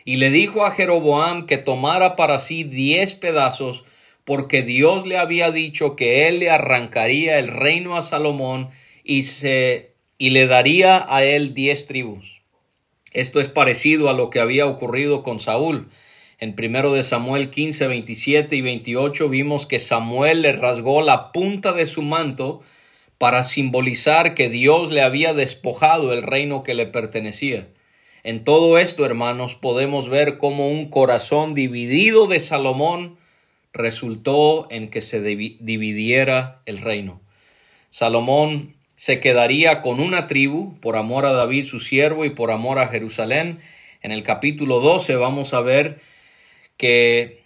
Y 0.04 0.16
le 0.16 0.32
dijo 0.32 0.66
a 0.66 0.72
Jeroboam 0.72 1.46
que 1.46 1.60
tomara 1.60 2.16
para 2.16 2.40
sí 2.40 2.64
diez 2.64 3.14
pedazos, 3.14 3.86
porque 4.26 4.64
Dios 4.64 5.06
le 5.06 5.20
había 5.20 5.52
dicho 5.52 5.96
que 5.96 6.28
él 6.28 6.40
le 6.40 6.50
arrancaría 6.50 7.38
el 7.38 7.50
reino 7.50 7.96
a 7.96 8.02
Salomón 8.02 8.72
y 9.04 9.24
se 9.24 9.94
y 10.18 10.32
le 10.32 10.48
daría 10.48 11.06
a 11.08 11.24
él 11.24 11.54
diez 11.54 11.86
tribus. 11.86 12.42
Esto 13.12 13.40
es 13.40 13.48
parecido 13.48 14.10
a 14.10 14.14
lo 14.14 14.32
que 14.32 14.40
había 14.40 14.66
ocurrido 14.66 15.22
con 15.22 15.40
Saúl. 15.40 15.90
En 16.43 16.56
primero 16.56 16.91
de 16.91 17.03
Samuel 17.03 17.51
15, 17.51 17.88
27 17.88 18.53
y 18.58 18.62
28 18.62 19.29
vimos 19.29 19.65
que 19.65 19.79
Samuel 19.79 20.41
le 20.41 20.51
rasgó 20.51 21.01
la 21.01 21.32
punta 21.32 21.71
de 21.71 21.86
su 21.86 22.01
manto 22.01 22.62
para 23.17 23.45
simbolizar 23.45 24.36
que 24.36 24.49
Dios 24.49 24.91
le 24.91 25.03
había 25.03 25.34
despojado 25.34 26.12
el 26.12 26.21
reino 26.21 26.62
que 26.63 26.73
le 26.73 26.86
pertenecía. 26.86 27.69
En 28.23 28.43
todo 28.43 28.77
esto, 28.77 29.06
hermanos, 29.06 29.56
podemos 29.56 30.10
ver 30.10 30.38
cómo 30.38 30.67
un 30.67 30.89
corazón 30.89 31.53
dividido 31.53 32.27
de 32.27 32.41
Salomón 32.41 33.15
resultó 33.71 34.67
en 34.69 34.89
que 34.89 35.01
se 35.01 35.21
dividiera 35.21 36.62
el 36.65 36.79
reino. 36.79 37.21
Salomón 37.89 38.75
se 38.97 39.21
quedaría 39.21 39.82
con 39.82 40.01
una 40.01 40.27
tribu 40.27 40.77
por 40.82 40.97
amor 40.97 41.25
a 41.25 41.32
David 41.32 41.67
su 41.67 41.79
siervo 41.79 42.25
y 42.25 42.32
por 42.32 42.51
amor 42.51 42.79
a 42.79 42.89
Jerusalén. 42.89 43.62
En 44.01 44.12
el 44.12 44.23
capítulo 44.23 44.82
12 44.82 45.15
vamos 45.15 45.53
a 45.53 45.62
ver 45.62 46.12
que 46.78 47.44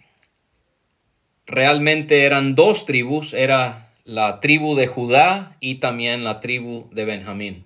realmente 1.46 2.24
eran 2.24 2.54
dos 2.54 2.86
tribus, 2.86 3.34
era 3.34 3.92
la 4.04 4.40
tribu 4.40 4.74
de 4.74 4.86
Judá 4.86 5.56
y 5.60 5.76
también 5.76 6.24
la 6.24 6.40
tribu 6.40 6.88
de 6.92 7.04
Benjamín. 7.04 7.64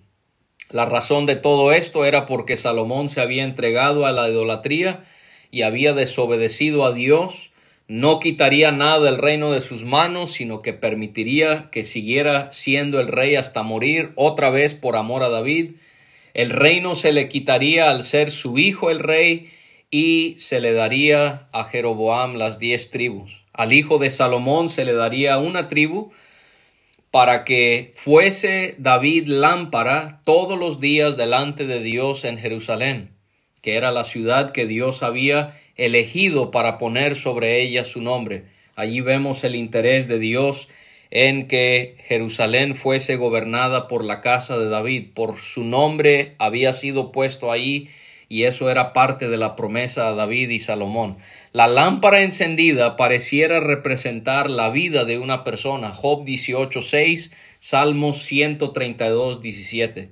La 0.71 0.87
razón 0.87 1.27
de 1.27 1.37
todo 1.37 1.73
esto 1.73 2.05
era 2.05 2.27
porque 2.27 2.57
Salomón 2.57 3.11
se 3.11 3.21
había 3.21 3.45
entregado 3.45 4.07
a 4.07 4.13
la 4.13 4.29
idolatría 4.29 5.05
y 5.51 5.63
había 5.63 5.93
desobedecido 5.93 6.87
a 6.87 6.93
Dios, 6.93 7.51
no 7.89 8.21
quitaría 8.21 8.73
nada 8.73 9.01
del 9.01 9.19
reino 9.19 9.53
de 9.53 9.61
sus 9.61 9.85
manos, 9.85 10.33
sino 10.33 10.63
que 10.63 10.73
permitiría 10.73 11.69
que 11.71 11.85
siguiera 11.85 12.51
siendo 12.51 13.01
el 13.01 13.09
rey 13.09 13.35
hasta 13.37 13.63
morir 13.63 14.13
otra 14.15 14.49
vez 14.49 14.73
por 14.73 14.97
amor 14.97 15.23
a 15.23 15.29
David. 15.29 15.73
El 16.33 16.49
reino 16.49 16.95
se 16.95 17.13
le 17.13 17.29
quitaría 17.29 17.91
al 17.91 18.03
ser 18.03 18.31
su 18.31 18.59
hijo 18.59 18.91
el 18.91 19.01
rey 19.01 19.51
y 19.93 20.37
se 20.39 20.59
le 20.61 20.73
daría 20.73 21.49
a 21.53 21.65
Jeroboam 21.65 22.37
las 22.37 22.59
diez 22.59 22.91
tribus. 22.91 23.43
Al 23.53 23.75
hijo 23.75 23.99
de 23.99 24.11
Salomón 24.11 24.71
se 24.71 24.87
le 24.87 24.95
daría 24.95 25.37
una 25.37 25.69
tribu 25.69 26.13
para 27.11 27.45
que 27.45 27.93
fuese 27.95 28.75
David 28.79 29.29
lámpara 29.29 30.23
todos 30.25 30.59
los 30.59 30.81
días 30.81 31.19
delante 31.19 31.67
de 31.67 31.83
Dios 31.83 32.25
en 32.25 32.39
Jerusalén, 32.39 33.11
que 33.61 33.77
era 33.77 33.93
la 33.93 34.05
ciudad 34.05 34.53
que 34.53 34.67
Dios 34.67 35.03
había 35.03 35.61
elegido 35.77 36.51
para 36.51 36.79
poner 36.79 37.15
sobre 37.15 37.61
ella 37.61 37.85
su 37.85 38.01
nombre. 38.01 38.45
Allí 38.75 39.03
vemos 39.03 39.45
el 39.45 39.55
interés 39.55 40.09
de 40.09 40.19
Dios 40.19 40.71
en 41.11 41.49
que 41.49 41.97
Jerusalén 42.09 42.77
fuese 42.77 43.17
gobernada 43.17 43.89
por 43.89 44.03
la 44.03 44.23
casa 44.23 44.57
de 44.57 44.71
David. 44.71 45.09
Por 45.13 45.39
su 45.39 45.65
nombre 45.65 46.35
había 46.39 46.73
sido 46.73 47.13
puesto 47.13 47.53
allí 47.53 47.91
y 48.33 48.45
eso 48.45 48.71
era 48.71 48.95
parte 48.95 49.29
de 49.29 49.37
la 49.37 49.57
promesa 49.57 50.09
a 50.09 50.15
David 50.15 50.49
y 50.49 50.59
Salomón. 50.59 51.19
La 51.53 51.67
lámpara 51.67 52.23
encendida 52.23 52.97
pareciera 52.97 53.61
representar 53.61 54.49
la 54.49 54.71
vida 54.71 55.05
de 55.05 55.19
una 55.19 55.45
persona. 55.45 55.91
Job 55.91 56.25
18.6, 56.25 57.31
Salmos 57.59 58.27
132.17. 58.33 60.09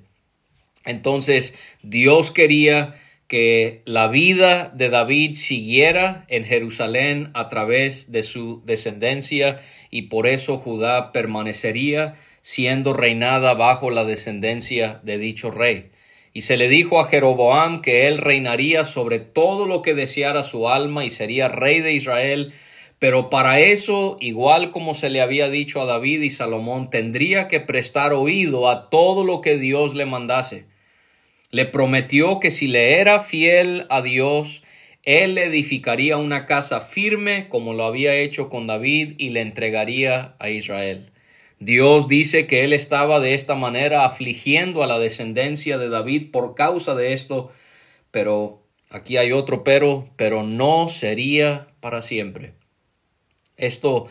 Entonces, 0.85 1.57
Dios 1.81 2.29
quería 2.29 2.93
que 3.27 3.81
la 3.85 4.07
vida 4.07 4.69
de 4.69 4.89
David 4.91 5.33
siguiera 5.33 6.25
en 6.27 6.45
Jerusalén 6.45 7.31
a 7.33 7.49
través 7.49 8.11
de 8.11 8.21
su 8.21 8.61
descendencia 8.67 9.59
y 9.89 10.03
por 10.03 10.27
eso 10.27 10.59
Judá 10.59 11.11
permanecería 11.11 12.17
siendo 12.43 12.93
reinada 12.93 13.55
bajo 13.55 13.89
la 13.89 14.05
descendencia 14.05 14.99
de 15.01 15.17
dicho 15.17 15.49
rey. 15.49 15.90
Y 16.33 16.41
se 16.41 16.55
le 16.55 16.69
dijo 16.69 16.99
a 16.99 17.07
Jeroboam 17.07 17.81
que 17.81 18.07
él 18.07 18.17
reinaría 18.17 18.85
sobre 18.85 19.19
todo 19.19 19.65
lo 19.65 19.81
que 19.81 19.93
deseara 19.93 20.43
su 20.43 20.69
alma 20.69 21.03
y 21.03 21.09
sería 21.09 21.49
rey 21.49 21.81
de 21.81 21.93
Israel, 21.93 22.53
pero 22.99 23.29
para 23.29 23.59
eso, 23.59 24.17
igual 24.21 24.71
como 24.71 24.93
se 24.93 25.09
le 25.09 25.21
había 25.21 25.49
dicho 25.49 25.81
a 25.81 25.85
David 25.85 26.21
y 26.21 26.29
Salomón, 26.29 26.89
tendría 26.89 27.47
que 27.47 27.59
prestar 27.59 28.13
oído 28.13 28.69
a 28.69 28.89
todo 28.89 29.25
lo 29.25 29.41
que 29.41 29.57
Dios 29.57 29.95
le 29.95 30.05
mandase. 30.05 30.65
Le 31.49 31.65
prometió 31.65 32.39
que 32.39 32.51
si 32.51 32.67
le 32.67 32.99
era 32.99 33.19
fiel 33.19 33.85
a 33.89 34.01
Dios, 34.01 34.63
él 35.03 35.35
le 35.35 35.45
edificaría 35.45 36.17
una 36.17 36.45
casa 36.45 36.79
firme 36.79 37.49
como 37.49 37.73
lo 37.73 37.83
había 37.85 38.15
hecho 38.15 38.49
con 38.49 38.67
David 38.67 39.15
y 39.17 39.31
le 39.31 39.41
entregaría 39.41 40.35
a 40.39 40.49
Israel. 40.49 41.10
Dios 41.61 42.07
dice 42.07 42.47
que 42.47 42.63
él 42.63 42.73
estaba 42.73 43.19
de 43.19 43.35
esta 43.35 43.53
manera 43.53 44.03
afligiendo 44.03 44.81
a 44.81 44.87
la 44.87 44.97
descendencia 44.97 45.77
de 45.77 45.89
David 45.89 46.31
por 46.31 46.55
causa 46.55 46.95
de 46.95 47.13
esto, 47.13 47.51
pero 48.09 48.63
aquí 48.89 49.17
hay 49.17 49.31
otro 49.31 49.63
pero, 49.63 50.09
pero 50.15 50.41
no 50.41 50.89
sería 50.89 51.67
para 51.79 52.01
siempre. 52.01 52.55
Esto 53.57 54.07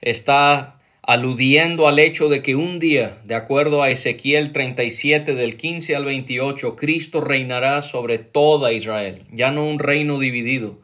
está 0.00 0.80
aludiendo 1.00 1.86
al 1.86 2.00
hecho 2.00 2.28
de 2.28 2.42
que 2.42 2.56
un 2.56 2.80
día, 2.80 3.20
de 3.24 3.36
acuerdo 3.36 3.84
a 3.84 3.90
Ezequiel 3.90 4.50
37 4.50 5.36
del 5.36 5.56
15 5.56 5.94
al 5.94 6.04
28, 6.06 6.74
Cristo 6.74 7.20
reinará 7.20 7.82
sobre 7.82 8.18
toda 8.18 8.72
Israel, 8.72 9.22
ya 9.30 9.52
no 9.52 9.64
un 9.64 9.78
reino 9.78 10.18
dividido. 10.18 10.80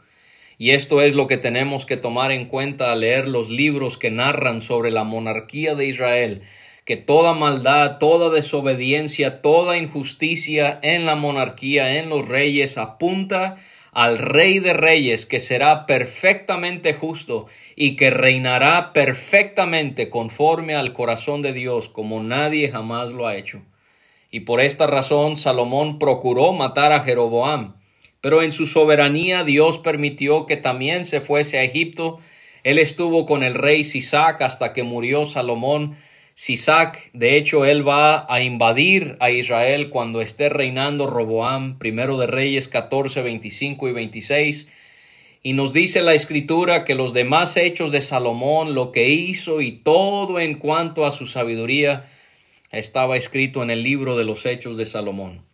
Y 0.58 0.70
esto 0.70 1.02
es 1.02 1.14
lo 1.14 1.26
que 1.26 1.36
tenemos 1.36 1.84
que 1.84 1.96
tomar 1.96 2.32
en 2.32 2.46
cuenta 2.46 2.92
al 2.92 3.00
leer 3.00 3.28
los 3.28 3.50
libros 3.50 3.98
que 3.98 4.10
narran 4.10 4.62
sobre 4.62 4.90
la 4.90 5.04
monarquía 5.04 5.74
de 5.74 5.86
Israel, 5.86 6.42
que 6.86 6.96
toda 6.96 7.34
maldad, 7.34 7.98
toda 7.98 8.30
desobediencia, 8.30 9.42
toda 9.42 9.76
injusticia 9.76 10.78
en 10.82 11.04
la 11.04 11.14
monarquía, 11.14 11.98
en 11.98 12.08
los 12.08 12.26
reyes, 12.26 12.78
apunta 12.78 13.56
al 13.92 14.18
Rey 14.18 14.58
de 14.58 14.72
Reyes, 14.72 15.24
que 15.24 15.40
será 15.40 15.86
perfectamente 15.86 16.92
justo 16.94 17.46
y 17.76 17.96
que 17.96 18.10
reinará 18.10 18.92
perfectamente 18.92 20.10
conforme 20.10 20.74
al 20.74 20.92
corazón 20.92 21.40
de 21.42 21.54
Dios, 21.54 21.88
como 21.88 22.22
nadie 22.22 22.70
jamás 22.70 23.12
lo 23.12 23.26
ha 23.26 23.36
hecho. 23.36 23.62
Y 24.30 24.40
por 24.40 24.60
esta 24.60 24.86
razón 24.86 25.38
Salomón 25.38 25.98
procuró 25.98 26.52
matar 26.52 26.92
a 26.92 27.00
Jeroboam, 27.00 27.76
pero 28.20 28.42
en 28.42 28.52
su 28.52 28.66
soberanía 28.66 29.44
Dios 29.44 29.78
permitió 29.78 30.46
que 30.46 30.56
también 30.56 31.04
se 31.04 31.20
fuese 31.20 31.58
a 31.58 31.64
Egipto. 31.64 32.18
Él 32.62 32.78
estuvo 32.78 33.26
con 33.26 33.42
el 33.42 33.54
rey 33.54 33.84
Sisac 33.84 34.42
hasta 34.42 34.72
que 34.72 34.82
murió 34.82 35.24
Salomón, 35.24 35.96
Sisac, 36.38 37.10
de 37.14 37.38
hecho, 37.38 37.64
él 37.64 37.88
va 37.88 38.26
a 38.28 38.42
invadir 38.42 39.16
a 39.20 39.30
Israel 39.30 39.88
cuando 39.88 40.20
esté 40.20 40.50
reinando 40.50 41.06
Roboam, 41.06 41.78
primero 41.78 42.18
de 42.18 42.26
Reyes 42.26 42.68
14, 42.68 43.22
25 43.22 43.88
y 43.88 43.92
26. 43.92 44.68
Y 45.42 45.54
nos 45.54 45.72
dice 45.72 46.02
la 46.02 46.12
escritura 46.12 46.84
que 46.84 46.94
los 46.94 47.14
demás 47.14 47.56
hechos 47.56 47.90
de 47.90 48.02
Salomón, 48.02 48.74
lo 48.74 48.92
que 48.92 49.08
hizo 49.08 49.62
y 49.62 49.72
todo 49.72 50.38
en 50.38 50.58
cuanto 50.58 51.06
a 51.06 51.10
su 51.10 51.26
sabiduría, 51.26 52.04
estaba 52.70 53.16
escrito 53.16 53.62
en 53.62 53.70
el 53.70 53.82
libro 53.82 54.14
de 54.18 54.24
los 54.24 54.44
hechos 54.44 54.76
de 54.76 54.84
Salomón. 54.84 55.46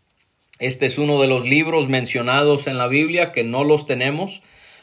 Este 0.63 0.87
es 0.87 0.97
uno 0.97 1.21
de 1.21 1.27
los 1.27 1.45
libros 1.45 1.89
mencionados 1.89 2.69
en 2.69 2.79
la 2.79 2.87
Biblia 2.87 3.33
que 3.33 3.43
no 3.43 3.65
los 3.65 3.85
tenemos 3.85 4.43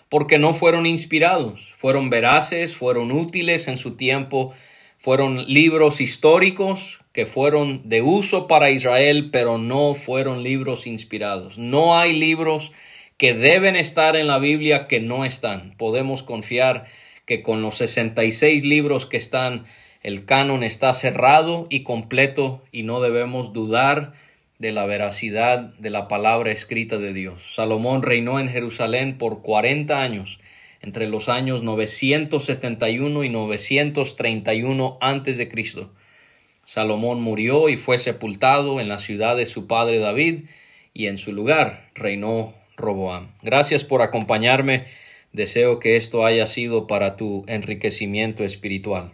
porque 0.10 0.38
no 0.38 0.54
fueron 0.54 0.86
inspirados, 0.86 1.74
fueron 1.78 2.10
veraces, 2.10 2.76
fueron 2.76 3.14
útiles 3.14 3.70
en 3.70 3.78
su 3.78 3.96
tiempo, 3.96 4.52
fueron 4.98 5.46
libros 5.46 6.02
históricos 6.02 7.00
que 7.14 7.26
fueron 7.26 7.88
de 7.88 8.02
uso 8.02 8.46
para 8.46 8.72
Israel, 8.72 9.30
pero 9.32 9.58
no 9.58 9.96
fueron 9.96 10.44
libros 10.44 10.86
inspirados. 10.86 11.58
No 11.58 11.98
hay 11.98 12.12
libros 12.12 12.74
que 13.16 13.34
deben 13.34 13.78
estar 13.78 14.18
en 14.18 14.28
la 14.28 14.38
Biblia 14.38 14.86
que 14.86 15.00
no 15.00 15.24
están. 15.24 15.76
Podemos 15.78 16.24
confiar 16.24 16.88
que 17.26 17.42
con 17.42 17.62
los 17.62 17.78
66 17.78 18.66
libros 18.66 19.06
que 19.06 19.16
están, 19.16 19.64
el 20.04 20.26
canon 20.26 20.66
está 20.66 20.92
cerrado 20.92 21.68
y 21.70 21.84
completo 21.84 22.66
y 22.74 22.84
no 22.84 23.00
debemos 23.00 23.54
dudar 23.54 24.12
de 24.60 24.72
la 24.72 24.86
veracidad 24.86 25.74
de 25.80 25.90
la 25.90 26.08
palabra 26.08 26.52
escrita 26.52 26.98
de 26.98 27.14
Dios. 27.14 27.56
Salomón 27.56 28.04
reinó 28.04 28.40
en 28.40 28.50
Jerusalén 28.50 29.18
por 29.18 29.42
40 29.42 30.02
años 30.02 30.40
entre 30.82 31.08
los 31.08 31.30
años 31.30 31.64
971 31.64 33.24
y 33.24 33.30
931 33.30 34.98
a.C. 35.02 35.50
Salomón 36.64 37.22
murió 37.22 37.70
y 37.70 37.78
fue 37.78 37.98
sepultado 37.98 38.80
en 38.80 38.88
la 38.88 39.00
ciudad 39.00 39.36
de 39.36 39.46
su 39.46 39.68
padre 39.68 40.00
David, 40.00 40.46
y 40.94 41.08
en 41.08 41.18
su 41.18 41.32
lugar 41.34 41.90
reinó 41.96 42.54
Roboam. 42.76 43.32
Gracias 43.42 43.84
por 43.84 44.02
acompañarme. 44.02 44.86
Deseo 45.32 45.80
que 45.80 45.96
esto 45.96 46.26
haya 46.26 46.48
sido 46.48 46.88
para 46.88 47.16
tu 47.16 47.46
enriquecimiento 47.48 48.44
espiritual. 48.44 49.14